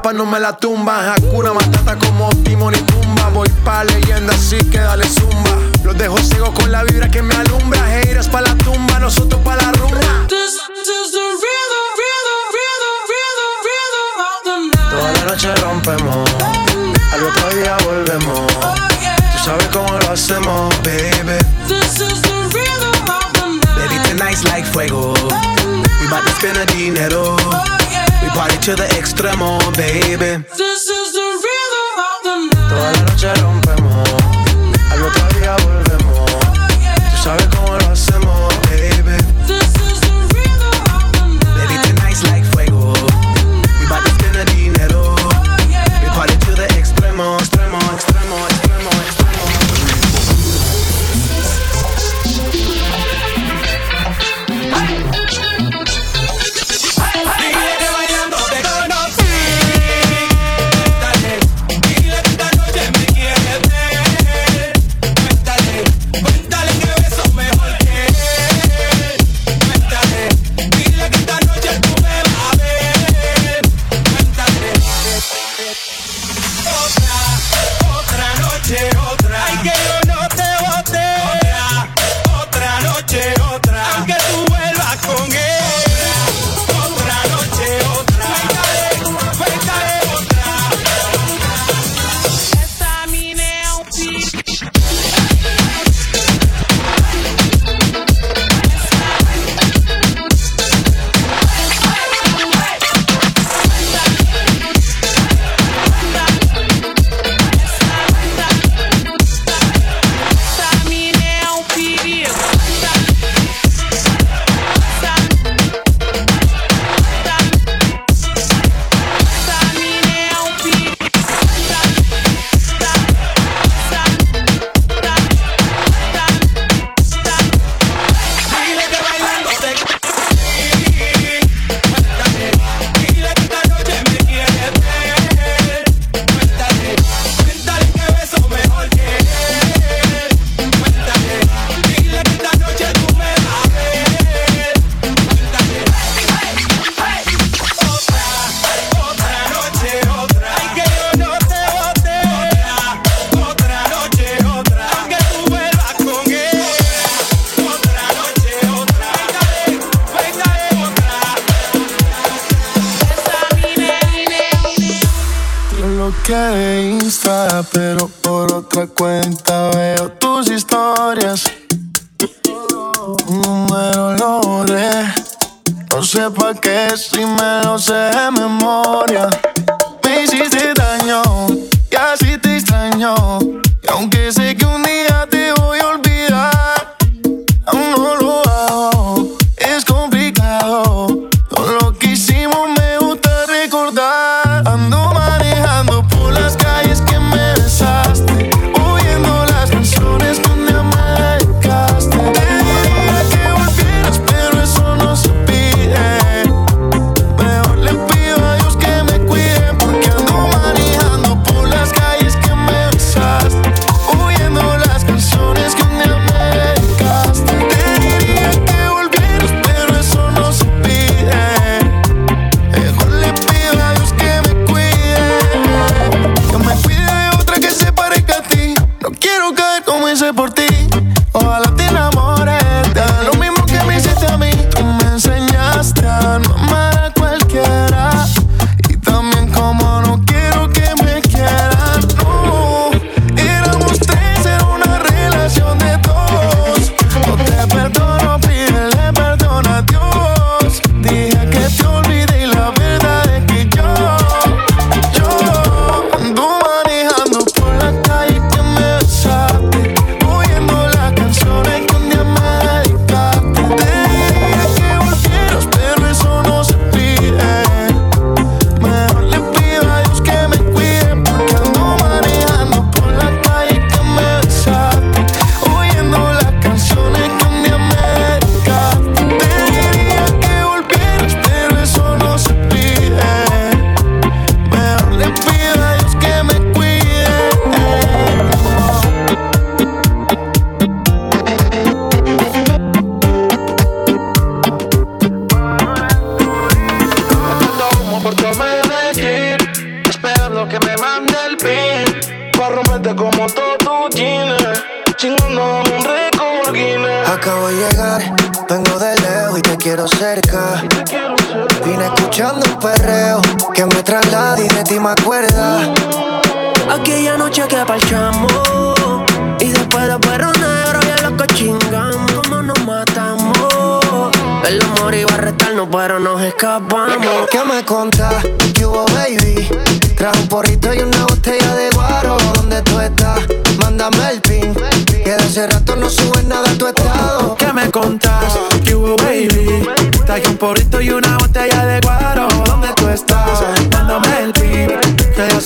capa 0.04 0.14
no 0.14 0.26
me 0.26 0.40
la 0.40 0.54
tumba. 0.58 1.14
Hakuna 1.14 1.54
Matata 1.54 1.98
como 1.98 2.30
Timon 2.44 2.76
y 2.76 2.80
Tumba. 2.80 3.30
Voy 3.30 3.50
pa' 3.64 3.84
leyenda, 3.86 4.34
así 4.34 4.58
que 4.70 4.80
dale 4.80 5.08
zumba. 5.08 5.58
Los 5.84 5.98
dejo 5.98 6.18
ciegos 6.18 6.52
con 6.52 6.72
la 6.72 6.84
vibra 6.84 7.10
que 7.10 7.22
me 7.22 7.34
alumbra. 7.36 7.80
Heiras 8.00 8.28
pa' 8.28 8.42
la 8.42 8.56
tumba, 8.56 9.00
nosotros 9.00 9.42
pa' 9.44 9.56
la 9.56 9.72
rumba. 9.72 10.28
This, 10.28 10.56
is 10.56 11.12
the 11.12 11.26
rhythm, 11.44 11.86
rhythm, 12.02 12.40
rhythm, 12.56 12.96
rhythm, 13.12 13.52
rhythm. 14.46 14.90
Toda 14.92 15.12
la 15.14 15.24
noche 15.26 15.56
rompemos. 15.56 16.30
Al 17.14 17.24
otro 17.24 17.50
día 17.56 17.78
volvemos. 17.86 18.48
Tú 18.58 19.40
sabes 19.46 19.68
cómo 19.68 19.98
lo 20.00 20.12
hacemos, 20.12 20.76
baby. 20.84 21.38
This 21.68 22.02
is 22.02 22.22
the 22.22 22.36
rhythm 22.52 23.10
of 23.10 23.32
the 23.34 23.46
night. 23.48 23.90
Baby, 23.90 23.98
tonight's 24.10 24.44
like 24.44 24.66
fuego. 24.66 25.14
We 26.02 26.08
bout 26.10 26.24
to 26.26 26.32
spend 26.36 26.58
the 26.58 26.66
dinero. 26.66 27.38
We 28.24 28.30
party 28.30 28.58
to 28.68 28.76
the 28.76 28.88
extremo, 29.00 29.60
baby. 29.76 30.44
This 30.56 30.88
is 30.88 31.12
the 31.12 31.28
rhythm 31.44 31.90
of 32.08 32.18
the 32.24 32.36
night. 32.56 32.70
Toda 32.70 32.92
la 32.92 33.02
noche 33.04 33.34
rompemos, 33.42 34.10
al 34.92 35.04
otro 35.04 35.40
día 35.40 35.56
volvemos. 35.66 35.93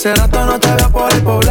Hace 0.08 0.22
rato 0.22 0.46
no 0.46 0.60
te 0.60 0.74
veo 0.76 0.90
por 0.90 1.14
el 1.14 1.22
poblado. 1.22 1.47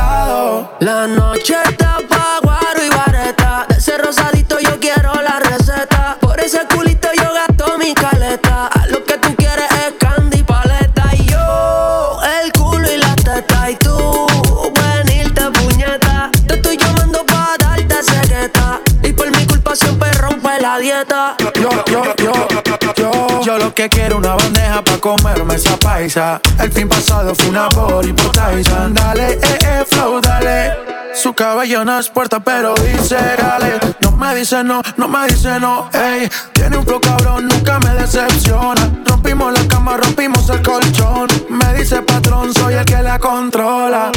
Comerme 25.01 25.55
esa 25.55 25.77
paisa. 25.77 26.41
El 26.59 26.73
fin 26.73 26.89
pasado 26.89 27.35
fue 27.35 27.49
una 27.49 27.69
body 27.69 28.13
por. 28.13 28.37
Dale, 28.37 29.33
eh, 29.33 29.59
eh, 29.65 29.85
flow, 29.89 30.21
dale. 30.21 30.73
Su 31.15 31.33
cabello 31.33 31.85
no 31.85 31.99
es 31.99 32.09
puerta, 32.09 32.41
pero 32.41 32.75
dice 32.75 33.17
dale. 33.39 33.81
No 34.01 34.13
me 34.13 34.35
dice 34.35 34.63
no, 34.63 34.83
no 34.97 35.09
me 35.09 35.27
dice 35.27 35.59
no, 35.59 35.89
ey. 35.93 36.29
Tiene 36.53 36.77
un 36.77 36.85
flow 36.85 37.01
cabrón, 37.01 37.49
nunca 37.49 37.79
me 37.81 37.95
decepciona. 37.95 38.91
Rompimos 39.05 39.53
la 39.53 39.67
cama, 39.69 39.97
rompimos 39.97 40.49
el 40.51 40.63
colchón. 40.63 41.29
Me 41.49 41.75
dice 41.75 42.03
patrón, 42.03 42.53
soy 42.55 42.75
el 42.75 42.85
que 42.85 43.03
la 43.03 43.19
controla. 43.19 44.13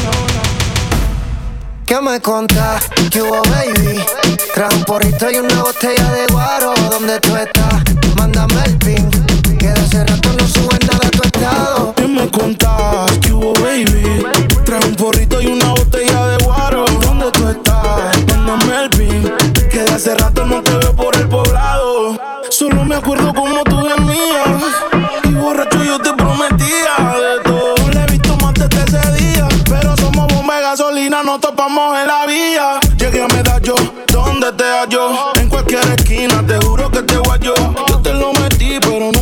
¿Qué 1.86 2.00
me 2.02 2.20
contás? 2.22 2.88
¿Qué 3.10 3.22
hubo, 3.22 3.42
baby? 3.44 4.00
Trajo 4.54 4.76
un 4.76 4.84
porrito 4.84 5.32
y 5.32 5.38
una 5.38 5.64
botella 5.64 6.12
de 6.12 6.28
guaro. 6.28 6.74
¿Dónde 6.92 7.20
tú 7.20 7.36
estás? 7.36 7.84
Mándame 8.16 8.64
el 8.66 8.78
pin. 8.78 9.19
Que 9.70 9.80
hace 9.82 10.04
rato 10.04 10.30
no 10.34 10.48
sube 10.48 10.80
nada 10.88 11.12
tu 11.12 11.22
estado. 11.22 11.94
¿Qué 11.96 12.08
me 12.08 12.28
contás? 12.32 13.18
¿Qué 13.20 13.32
hubo, 13.32 13.54
baby? 13.54 14.26
Trae 14.66 14.84
un 14.84 14.96
porrito 14.96 15.40
y 15.42 15.46
una 15.46 15.70
botella 15.70 16.26
de 16.26 16.44
guaro. 16.44 16.86
¿Dónde 17.02 17.32
tú 17.32 17.48
estás? 17.48 18.18
Mándame 18.28 18.84
el 18.84 18.90
pin. 18.90 19.32
Que 19.70 19.84
de 19.84 19.92
hace 19.92 20.16
rato 20.16 20.44
no 20.46 20.64
te 20.64 20.72
veo 20.72 20.96
por 20.96 21.16
el 21.16 21.28
poblado. 21.30 22.18
Solo 22.50 22.84
me 22.84 22.96
acuerdo 22.96 23.32
como 23.34 23.64
tú 23.64 23.78
gemías. 23.78 24.64
Y 25.26 25.34
borracho 25.34 25.84
yo 25.84 26.00
te 26.00 26.14
prometía 26.14 26.96
de 27.14 27.44
todo. 27.44 27.76
No 27.78 27.90
le 27.90 28.02
he 28.02 28.06
visto 28.08 28.36
más 28.38 28.54
desde 28.56 28.98
ese 28.98 29.24
día. 29.24 29.48
Pero 29.70 29.96
somos 29.98 30.34
bomba 30.34 30.56
de 30.56 30.62
gasolina, 30.64 31.22
nos 31.22 31.42
topamos 31.42 31.96
en 32.00 32.08
la 32.08 32.26
vía. 32.26 32.80
Llegué 32.98 33.22
a 33.22 33.28
medallo, 33.28 33.76
¿dónde 34.12 34.52
te 34.54 34.64
hallo? 34.64 35.34
En 35.36 35.48
cualquier 35.48 35.88
esquina, 35.96 36.44
te 36.48 36.58
juro 36.66 36.90
que 36.90 37.04
te 37.04 37.18
guayo. 37.18 37.54
Yo 37.88 38.00
te 38.00 38.14
lo 38.14 38.34
metí, 38.34 38.80
pero 38.82 39.10
el 39.12 39.19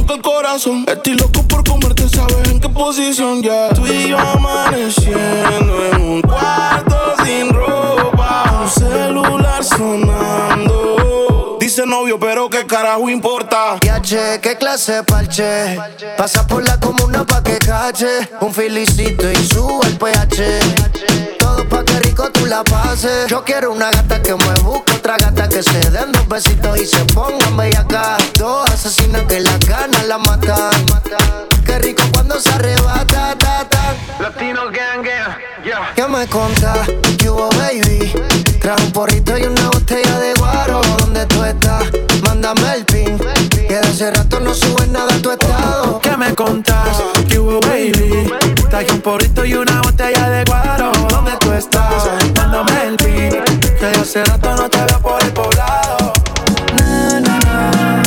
Estoy 0.58 1.14
loco 1.14 1.44
por 1.44 1.64
comerte, 1.64 2.10
¿sabes 2.10 2.50
en 2.50 2.60
qué 2.60 2.68
posición 2.68 3.44
ya? 3.44 3.70
Tú 3.76 3.86
y 3.86 4.10
yo 4.10 4.18
amaneciendo 4.18 5.86
en 5.86 6.02
un 6.02 6.22
cuarto 6.24 7.14
sin 7.24 7.54
ropa. 7.54 8.64
Un 8.64 8.68
celular 8.68 9.64
sonando. 9.64 11.27
Dice 11.68 11.86
novio, 11.86 12.18
pero 12.18 12.50
qué 12.50 12.66
carajo 12.66 13.10
importa. 13.10 13.78
Yache, 13.82 14.40
qué 14.40 14.56
clase 14.56 15.04
parche. 15.04 15.78
Pasa 16.16 16.48
por 16.48 16.64
la 16.64 16.80
comuna 16.80 17.26
pa' 17.26 17.44
que 17.44 17.58
cache. 17.58 18.30
Un 18.40 18.54
filicito 18.54 19.30
y 19.30 19.36
sube 19.36 19.86
el 19.86 19.98
pH. 19.98 21.38
Todo 21.38 21.68
pa' 21.68 21.84
que 21.84 22.00
rico 22.00 22.32
tú 22.32 22.46
la 22.46 22.64
pases. 22.64 23.28
Yo 23.28 23.44
quiero 23.44 23.74
una 23.74 23.92
gata 23.92 24.22
que 24.22 24.34
me 24.34 24.54
busque, 24.62 24.94
otra 24.94 25.18
gata 25.18 25.50
que 25.50 25.62
se 25.62 25.78
den 25.92 26.14
dos 26.14 26.26
besitos 26.30 26.80
y 26.80 26.86
se 26.86 27.04
pongan 27.14 27.60
acá. 27.78 28.16
Dos 28.36 28.72
asesinas 28.72 29.24
que 29.24 29.42
las 29.42 29.60
ganas 29.60 30.08
la 30.08 30.20
matan. 30.20 30.72
Qué 31.66 31.80
rico 31.80 32.02
cuando 32.14 32.40
se 32.40 32.50
arrebata, 32.50 33.36
ta, 33.38 33.68
ta. 33.68 33.94
Latino 34.22 34.72
gang, 34.72 35.04
gang, 35.04 35.36
yeah. 35.66 35.92
¿Qué 35.94 36.08
me? 36.08 36.26
¿Qué 37.18 37.30
hubo, 37.30 37.50
baby? 37.50 38.47
Trajo 38.68 38.84
un 38.84 38.92
porrito 38.92 39.38
y 39.38 39.44
una 39.44 39.70
botella 39.70 40.20
de 40.20 40.34
guaro. 40.34 40.82
¿Dónde 41.00 41.26
tú 41.28 41.42
estás? 41.42 41.86
Mándame 42.22 42.74
el 42.74 42.84
pin. 42.84 43.18
Que 43.66 43.76
de 43.76 43.80
hace 43.80 44.12
rato 44.12 44.42
no 44.42 44.54
sube 44.54 44.86
nada 44.88 45.16
a 45.16 45.22
tu 45.22 45.32
estado. 45.32 46.02
¿Qué 46.02 46.18
me 46.18 46.36
contás? 46.36 47.02
¿Qué 47.30 47.40
hubo, 47.40 47.62
baby? 47.62 48.30
Traje 48.70 48.92
un 48.92 49.00
porrito 49.00 49.46
y 49.46 49.54
una 49.54 49.82
botella 49.84 50.30
de 50.30 50.44
guaro. 50.44 50.92
¿Dónde 51.08 51.32
tú 51.40 51.54
estás? 51.54 52.10
Mándame 52.36 52.88
el 52.90 52.98
pin. 52.98 53.42
Que 53.80 53.86
de 53.86 54.02
hace 54.02 54.26
rato 54.26 54.54
no 54.58 54.70
te 54.70 54.84
veo 54.84 55.00
por 55.00 55.24
el 55.24 55.32
poblado. 55.32 56.12
Na, 56.76 57.22
na, 57.22 57.40
na, 57.40 58.04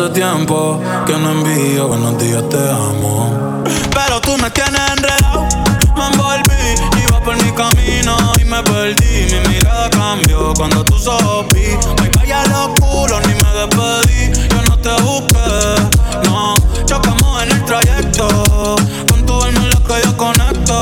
Hace 0.00 0.14
tiempo 0.14 0.80
que 1.04 1.12
no 1.12 1.30
envío 1.30 1.88
buenos 1.88 2.16
días, 2.16 2.42
te 2.48 2.56
amo. 2.56 3.62
Pero 3.92 4.18
tú 4.22 4.34
me 4.38 4.50
tienes 4.50 4.80
enredado, 4.96 5.46
me 5.94 6.06
envolví, 6.06 7.02
iba 7.06 7.20
por 7.20 7.36
mi 7.36 7.52
camino 7.52 8.16
y 8.40 8.44
me 8.46 8.62
perdí. 8.62 9.26
Mi 9.30 9.48
mirada 9.56 9.90
cambió 9.90 10.54
cuando 10.56 10.82
tú 10.84 10.98
sopí. 10.98 11.76
Me 12.00 12.10
calla 12.12 12.46
los 12.46 12.68
culos, 12.80 13.20
ni 13.26 13.34
me 13.34 13.50
despedí. 13.52 14.48
Yo 14.48 14.62
no 14.70 14.78
te 14.78 15.02
busqué, 15.02 16.24
no. 16.24 16.54
Chocamos 16.86 17.42
en 17.42 17.52
el 17.52 17.64
trayecto. 17.66 18.76
Con 19.06 19.26
tu 19.26 19.42
alma 19.42 19.60
es 19.68 19.74
lo 19.74 19.84
que 19.84 20.02
yo 20.02 20.16
conecto. 20.16 20.80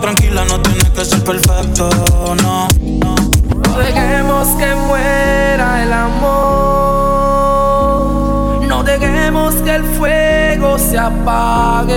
Tranquila, 0.00 0.46
no 0.46 0.58
tienes 0.62 0.88
que 0.90 1.04
ser 1.04 1.22
perfecto, 1.24 1.90
Que 9.76 9.82
el 9.82 9.88
fuego 9.98 10.78
se 10.78 10.96
apague. 10.96 11.92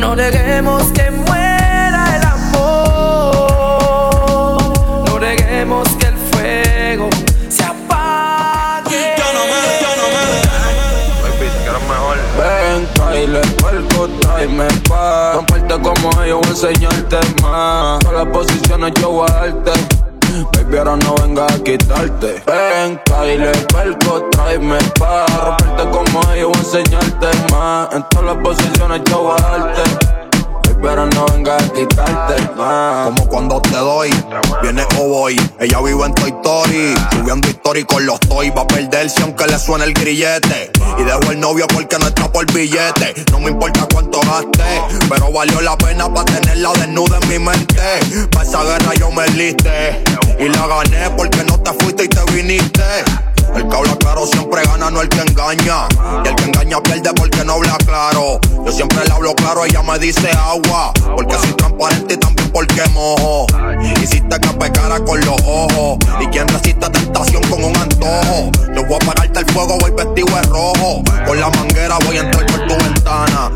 No 0.00 0.16
neguemos 0.16 0.82
que 0.90 1.12
muera 1.12 2.16
el 2.16 2.24
amor. 2.24 3.46
No 5.06 5.20
neguemos 5.20 5.88
que 6.00 6.06
el 6.06 6.16
fuego 6.16 7.08
se 7.48 7.62
apague. 7.62 9.14
Yo 9.16 9.24
no 9.32 9.44
me, 9.46 9.62
yo 9.80 9.90
no 10.00 10.06
me. 10.12 10.26
Baby, 11.22 11.48
quiero 11.62 11.80
mejor. 11.82 12.16
Ven, 12.36 12.80
Kyle, 12.96 13.42
puerco, 13.58 14.08
tráeme 14.22 14.66
pa. 14.88 15.34
Comparte 15.36 15.74
como 15.82 16.24
yo 16.24 16.38
voy 16.38 16.46
a 16.46 16.50
enseñarte 16.50 17.18
más. 17.42 18.00
Todas 18.00 18.24
las 18.24 18.34
posiciones 18.34 18.92
yo 19.00 19.08
voy 19.08 19.30
a 19.30 19.34
darte. 19.34 19.72
Baby, 20.52 20.78
ahora 20.78 20.96
no 20.96 21.14
venga 21.16 21.46
a 21.46 21.58
quitarte. 21.58 22.42
Ven, 22.46 23.00
Kyle, 23.04 23.52
perco, 23.72 24.28
tráeme 24.30 24.78
pa' 24.98 25.26
romperte 25.26 25.90
como 25.90 26.32
ellos, 26.32 26.50
voy 26.52 26.56
a 26.56 26.80
enseñarte 26.80 27.26
más. 27.52 27.94
En 27.94 28.02
todas 28.10 28.26
las 28.26 28.36
posiciones 28.44 29.02
yo 29.10 29.22
voy 29.22 29.36
a 29.38 29.58
darte 29.58 30.31
pero 30.82 31.06
no 31.06 31.24
venga 31.26 31.56
a 31.56 31.72
quitarte 31.72 32.42
más. 32.56 33.06
Como 33.06 33.28
cuando 33.28 33.62
te 33.62 33.76
doy, 33.76 34.10
viene 34.62 34.84
o 34.98 35.08
voy. 35.08 35.40
Ella 35.60 35.80
vive 35.80 36.04
en 36.04 36.14
Toy 36.14 36.30
Story, 36.30 36.94
subiendo 37.12 37.48
historia 37.48 37.86
con 37.86 38.04
los 38.04 38.18
toy. 38.20 38.50
Va 38.50 38.62
a 38.62 38.66
perderse 38.66 39.22
aunque 39.22 39.46
le 39.46 39.58
suene 39.58 39.84
el 39.84 39.94
grillete. 39.94 40.72
Y 40.98 41.04
dejo 41.04 41.30
el 41.30 41.40
novio 41.40 41.66
porque 41.72 41.96
no 41.98 42.08
está 42.08 42.30
por 42.30 42.50
billete. 42.52 43.14
No 43.30 43.38
me 43.40 43.50
importa 43.50 43.86
cuánto 43.92 44.20
gaste, 44.20 45.06
pero 45.08 45.30
valió 45.32 45.60
la 45.60 45.78
pena 45.78 46.12
para 46.12 46.24
tenerla 46.24 46.72
desnuda 46.72 47.18
en 47.22 47.28
mi 47.28 47.38
mente. 47.38 48.28
Pa' 48.32 48.42
esa 48.42 48.62
guerra 48.64 48.94
yo 48.94 49.10
me 49.10 49.26
liste 49.28 50.02
y 50.38 50.48
la 50.48 50.66
gané 50.66 51.10
porque 51.16 51.44
no 51.44 51.58
te 51.60 51.72
fuiste 51.74 52.04
y 52.04 52.08
te 52.08 52.24
viniste. 52.32 52.82
El 53.54 53.68
que 53.68 53.76
habla 53.76 53.96
claro 53.96 54.26
siempre 54.26 54.62
gana, 54.64 54.90
no 54.90 55.00
el 55.02 55.08
que 55.08 55.20
engaña. 55.20 55.86
Y 56.24 56.28
el 56.28 56.34
que 56.34 56.44
engaña 56.44 56.80
pierde 56.82 57.12
porque 57.14 57.44
no 57.44 57.54
habla 57.54 57.76
claro. 57.84 58.40
Yo 58.64 58.72
siempre 58.72 59.04
le 59.04 59.12
hablo 59.12 59.34
claro, 59.34 59.64
ella 59.64 59.82
me 59.82 59.98
dice 59.98 60.30
agua. 60.30 60.92
Porque 61.16 61.34
soy 61.34 61.52
transparente 61.52 62.14
y 62.14 62.16
también 62.16 62.50
porque 62.52 62.82
mojo. 62.90 63.46
Hiciste 64.02 64.40
que 64.40 64.48
pecara 64.48 64.98
con 65.04 65.20
los 65.20 65.40
ojos. 65.46 65.98
Y 66.20 66.26
quien 66.28 66.48
resiste 66.48 66.88
tentación 66.88 67.42
con 67.44 67.64
un 67.64 67.76
antojo. 67.76 68.50
Yo 68.74 68.84
voy 68.84 68.94
a 68.94 69.04
apagarte 69.04 69.40
el 69.40 69.46
fuego, 69.46 69.78
voy 69.78 69.90
vestido 69.90 70.36
de 70.36 70.42
rojo. 70.42 71.02
Con 71.26 71.40
la 71.40 71.50
manguera 71.50 71.98
voy 72.06 72.16
a 72.16 72.20
entrar 72.20 72.46
por 72.46 72.66
tu 72.66 72.76
ventana. 72.84 73.52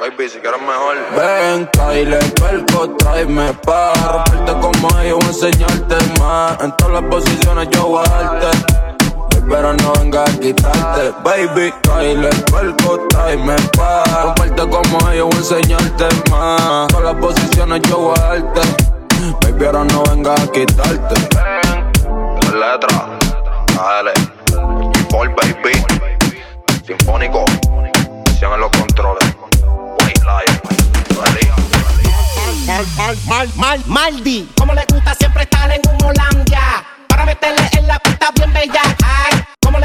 Baby, 0.00 0.28
si 0.28 0.38
quieres 0.38 0.60
mejor. 0.60 0.96
Ven, 1.16 1.68
Kyle, 1.72 2.18
perco, 2.34 2.90
tráeme 2.96 3.52
pa' 3.64 3.92
romperte 3.94 4.52
como 4.60 5.00
ellos, 5.00 5.18
voy 5.18 5.26
a 5.26 5.28
enseñarte 5.28 6.20
más. 6.20 6.60
En 6.60 6.76
todas 6.76 7.00
las 7.00 7.10
posiciones 7.10 7.68
yo 7.70 7.86
voy 7.86 8.04
a 8.04 8.10
darte 8.10 9.03
pero 9.48 9.72
no 9.74 9.92
venga 9.94 10.22
a 10.22 10.26
quitarte. 10.26 11.12
Baby, 11.22 11.72
Kyle, 11.82 12.28
perco, 12.50 13.06
tráeme 13.10 13.56
pa' 13.76 14.04
romperte 14.22 14.68
como 14.68 15.10
ellos, 15.10 15.28
voy 15.28 15.36
a 15.36 15.38
enseñarte 15.38 16.08
más. 16.30 16.88
Todas 16.88 17.04
las 17.04 17.14
posiciones 17.14 17.82
yo 17.88 17.98
voy 17.98 18.18
a 18.18 18.22
darte. 18.22 18.60
Baby, 19.42 19.66
ahora 19.66 19.84
no 19.84 20.02
venga 20.04 20.34
a 20.34 20.46
quitarte. 20.52 21.14
Ven, 21.34 22.60
letra, 22.60 23.18
dale. 23.76 24.12
Paul, 25.10 25.28
baby. 25.34 25.84
Sinfónico, 26.86 27.44
en 28.52 28.60
los 28.60 28.70
controles. 28.70 29.36
White 30.00 30.20
Lion, 30.20 30.60
Mal, 32.66 32.86
mal, 32.96 33.16
mal, 33.26 33.48
mal, 33.56 33.82
Maldi. 33.86 34.48
Como 34.58 34.74
le 34.74 34.84
gusta 34.92 35.14
siempre 35.14 35.42
estar 35.44 35.70
en 35.70 35.80
un 35.88 36.04
Holandia. 36.04 36.84
Para 37.08 37.24
meterle 37.24 37.68
en 37.72 37.86
la 37.86 37.98
pista 37.98 38.30
bien 38.34 38.52
bella. 38.52 38.82
Ay, 39.04 39.33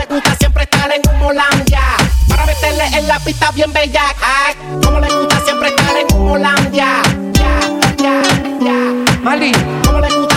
gusta 0.10 0.36
siempre 0.36 0.64
estar 0.64 0.92
en 0.92 1.02
un 1.16 1.22
Holandia. 1.22 1.82
Para 2.28 2.46
meterle 2.46 2.86
en 2.98 3.08
la 3.08 3.20
pista 3.20 3.52
bien 3.52 3.72
bella. 3.72 4.02
Ay, 4.22 4.56
como 4.84 5.00
le 5.00 5.08
gusta 5.08 5.40
siempre 5.46 5.70
estar 5.70 5.96
en 5.98 6.16
un 6.16 6.32
Holandia. 6.32 7.02
Ya, 7.34 7.60
ya, 7.98 8.22
ya. 8.60 9.20
Maldi. 9.22 9.52
Como 9.86 10.00
le 10.00 10.10
gusta 10.16 10.29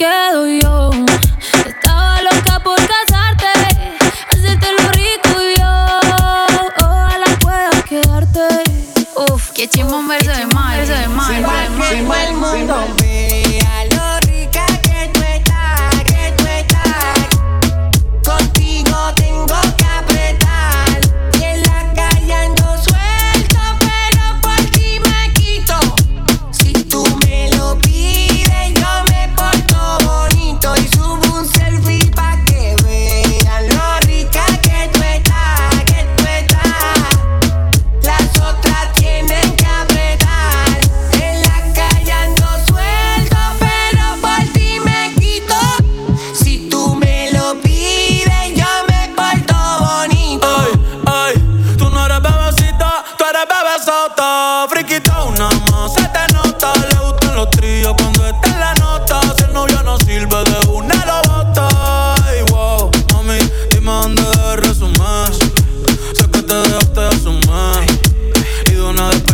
quedo 0.00 0.39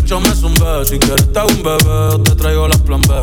despecho 0.07 0.21
me 0.21 0.35
zumbé. 0.35 0.85
Si 0.85 0.99
quieres 0.99 1.33
te 1.33 1.41
un 1.41 1.63
bebé, 1.63 2.23
te 2.25 2.35
traigo 2.37 2.69
las 2.69 2.81
plan 2.81 3.01
B. 3.03 3.15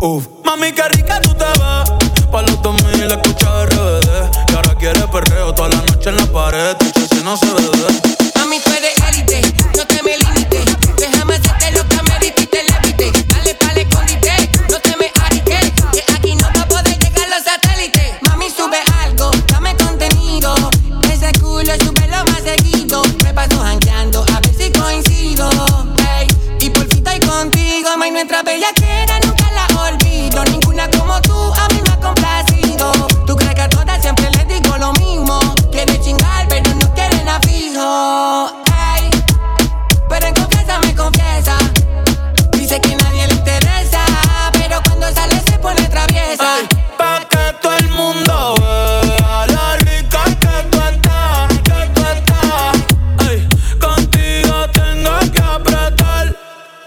Uf, 0.00 0.26
mami, 0.44 0.72
qué 0.72 0.82
rica 0.88 1.20
tú 1.20 1.30
te 1.34 1.44
ves. 1.44 2.28
Pa' 2.30 2.42
los 2.42 2.62
2000 2.62 3.10
escucha 3.10 3.66
RBD. 3.66 4.30
Y 4.48 4.54
ahora 4.54 4.74
quiere 4.76 5.00
perreo 5.08 5.54
toda 5.54 5.68
la 5.68 5.76
noche 5.76 6.10
en 6.10 6.16
la 6.16 6.26
pared. 6.26 6.76
Tu 6.76 7.16
si 7.16 7.22
no 7.22 7.36
se 7.36 7.46
ve. 7.46 8.32
Mami, 8.36 8.58
tú 8.60 8.70
eres 8.72 8.94
élite, 9.08 9.40
no 9.76 9.86
te 9.86 10.02
me 10.02 10.16
limites. 10.18 10.79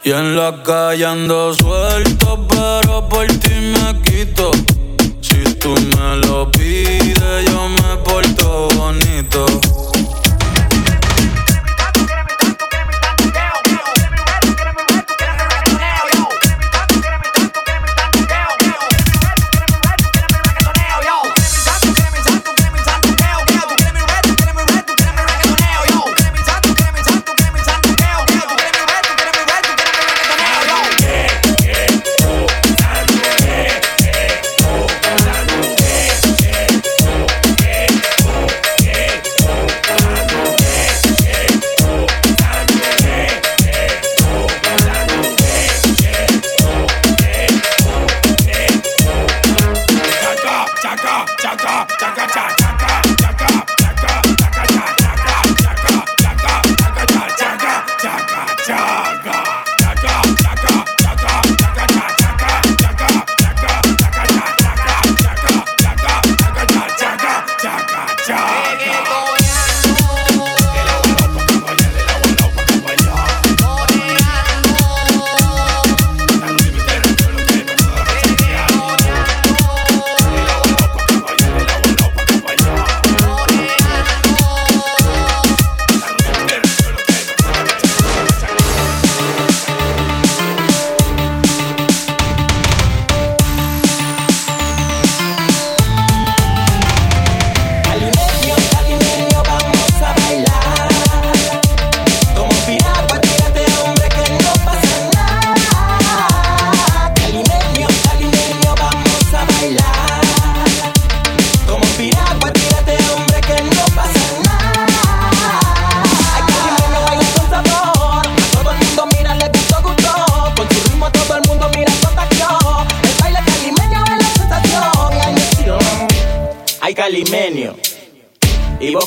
Y 0.05 0.11
en 0.11 0.35
la 0.35 0.61
calle 0.63 1.05
ando 1.05 1.53
suelto, 1.53 2.45
pero 2.49 3.07
por 3.07 3.25
ti 3.25 3.53
me 3.53 4.01
quito. 4.01 4.51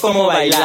cómo 0.07 0.27
bailar. 0.27 0.61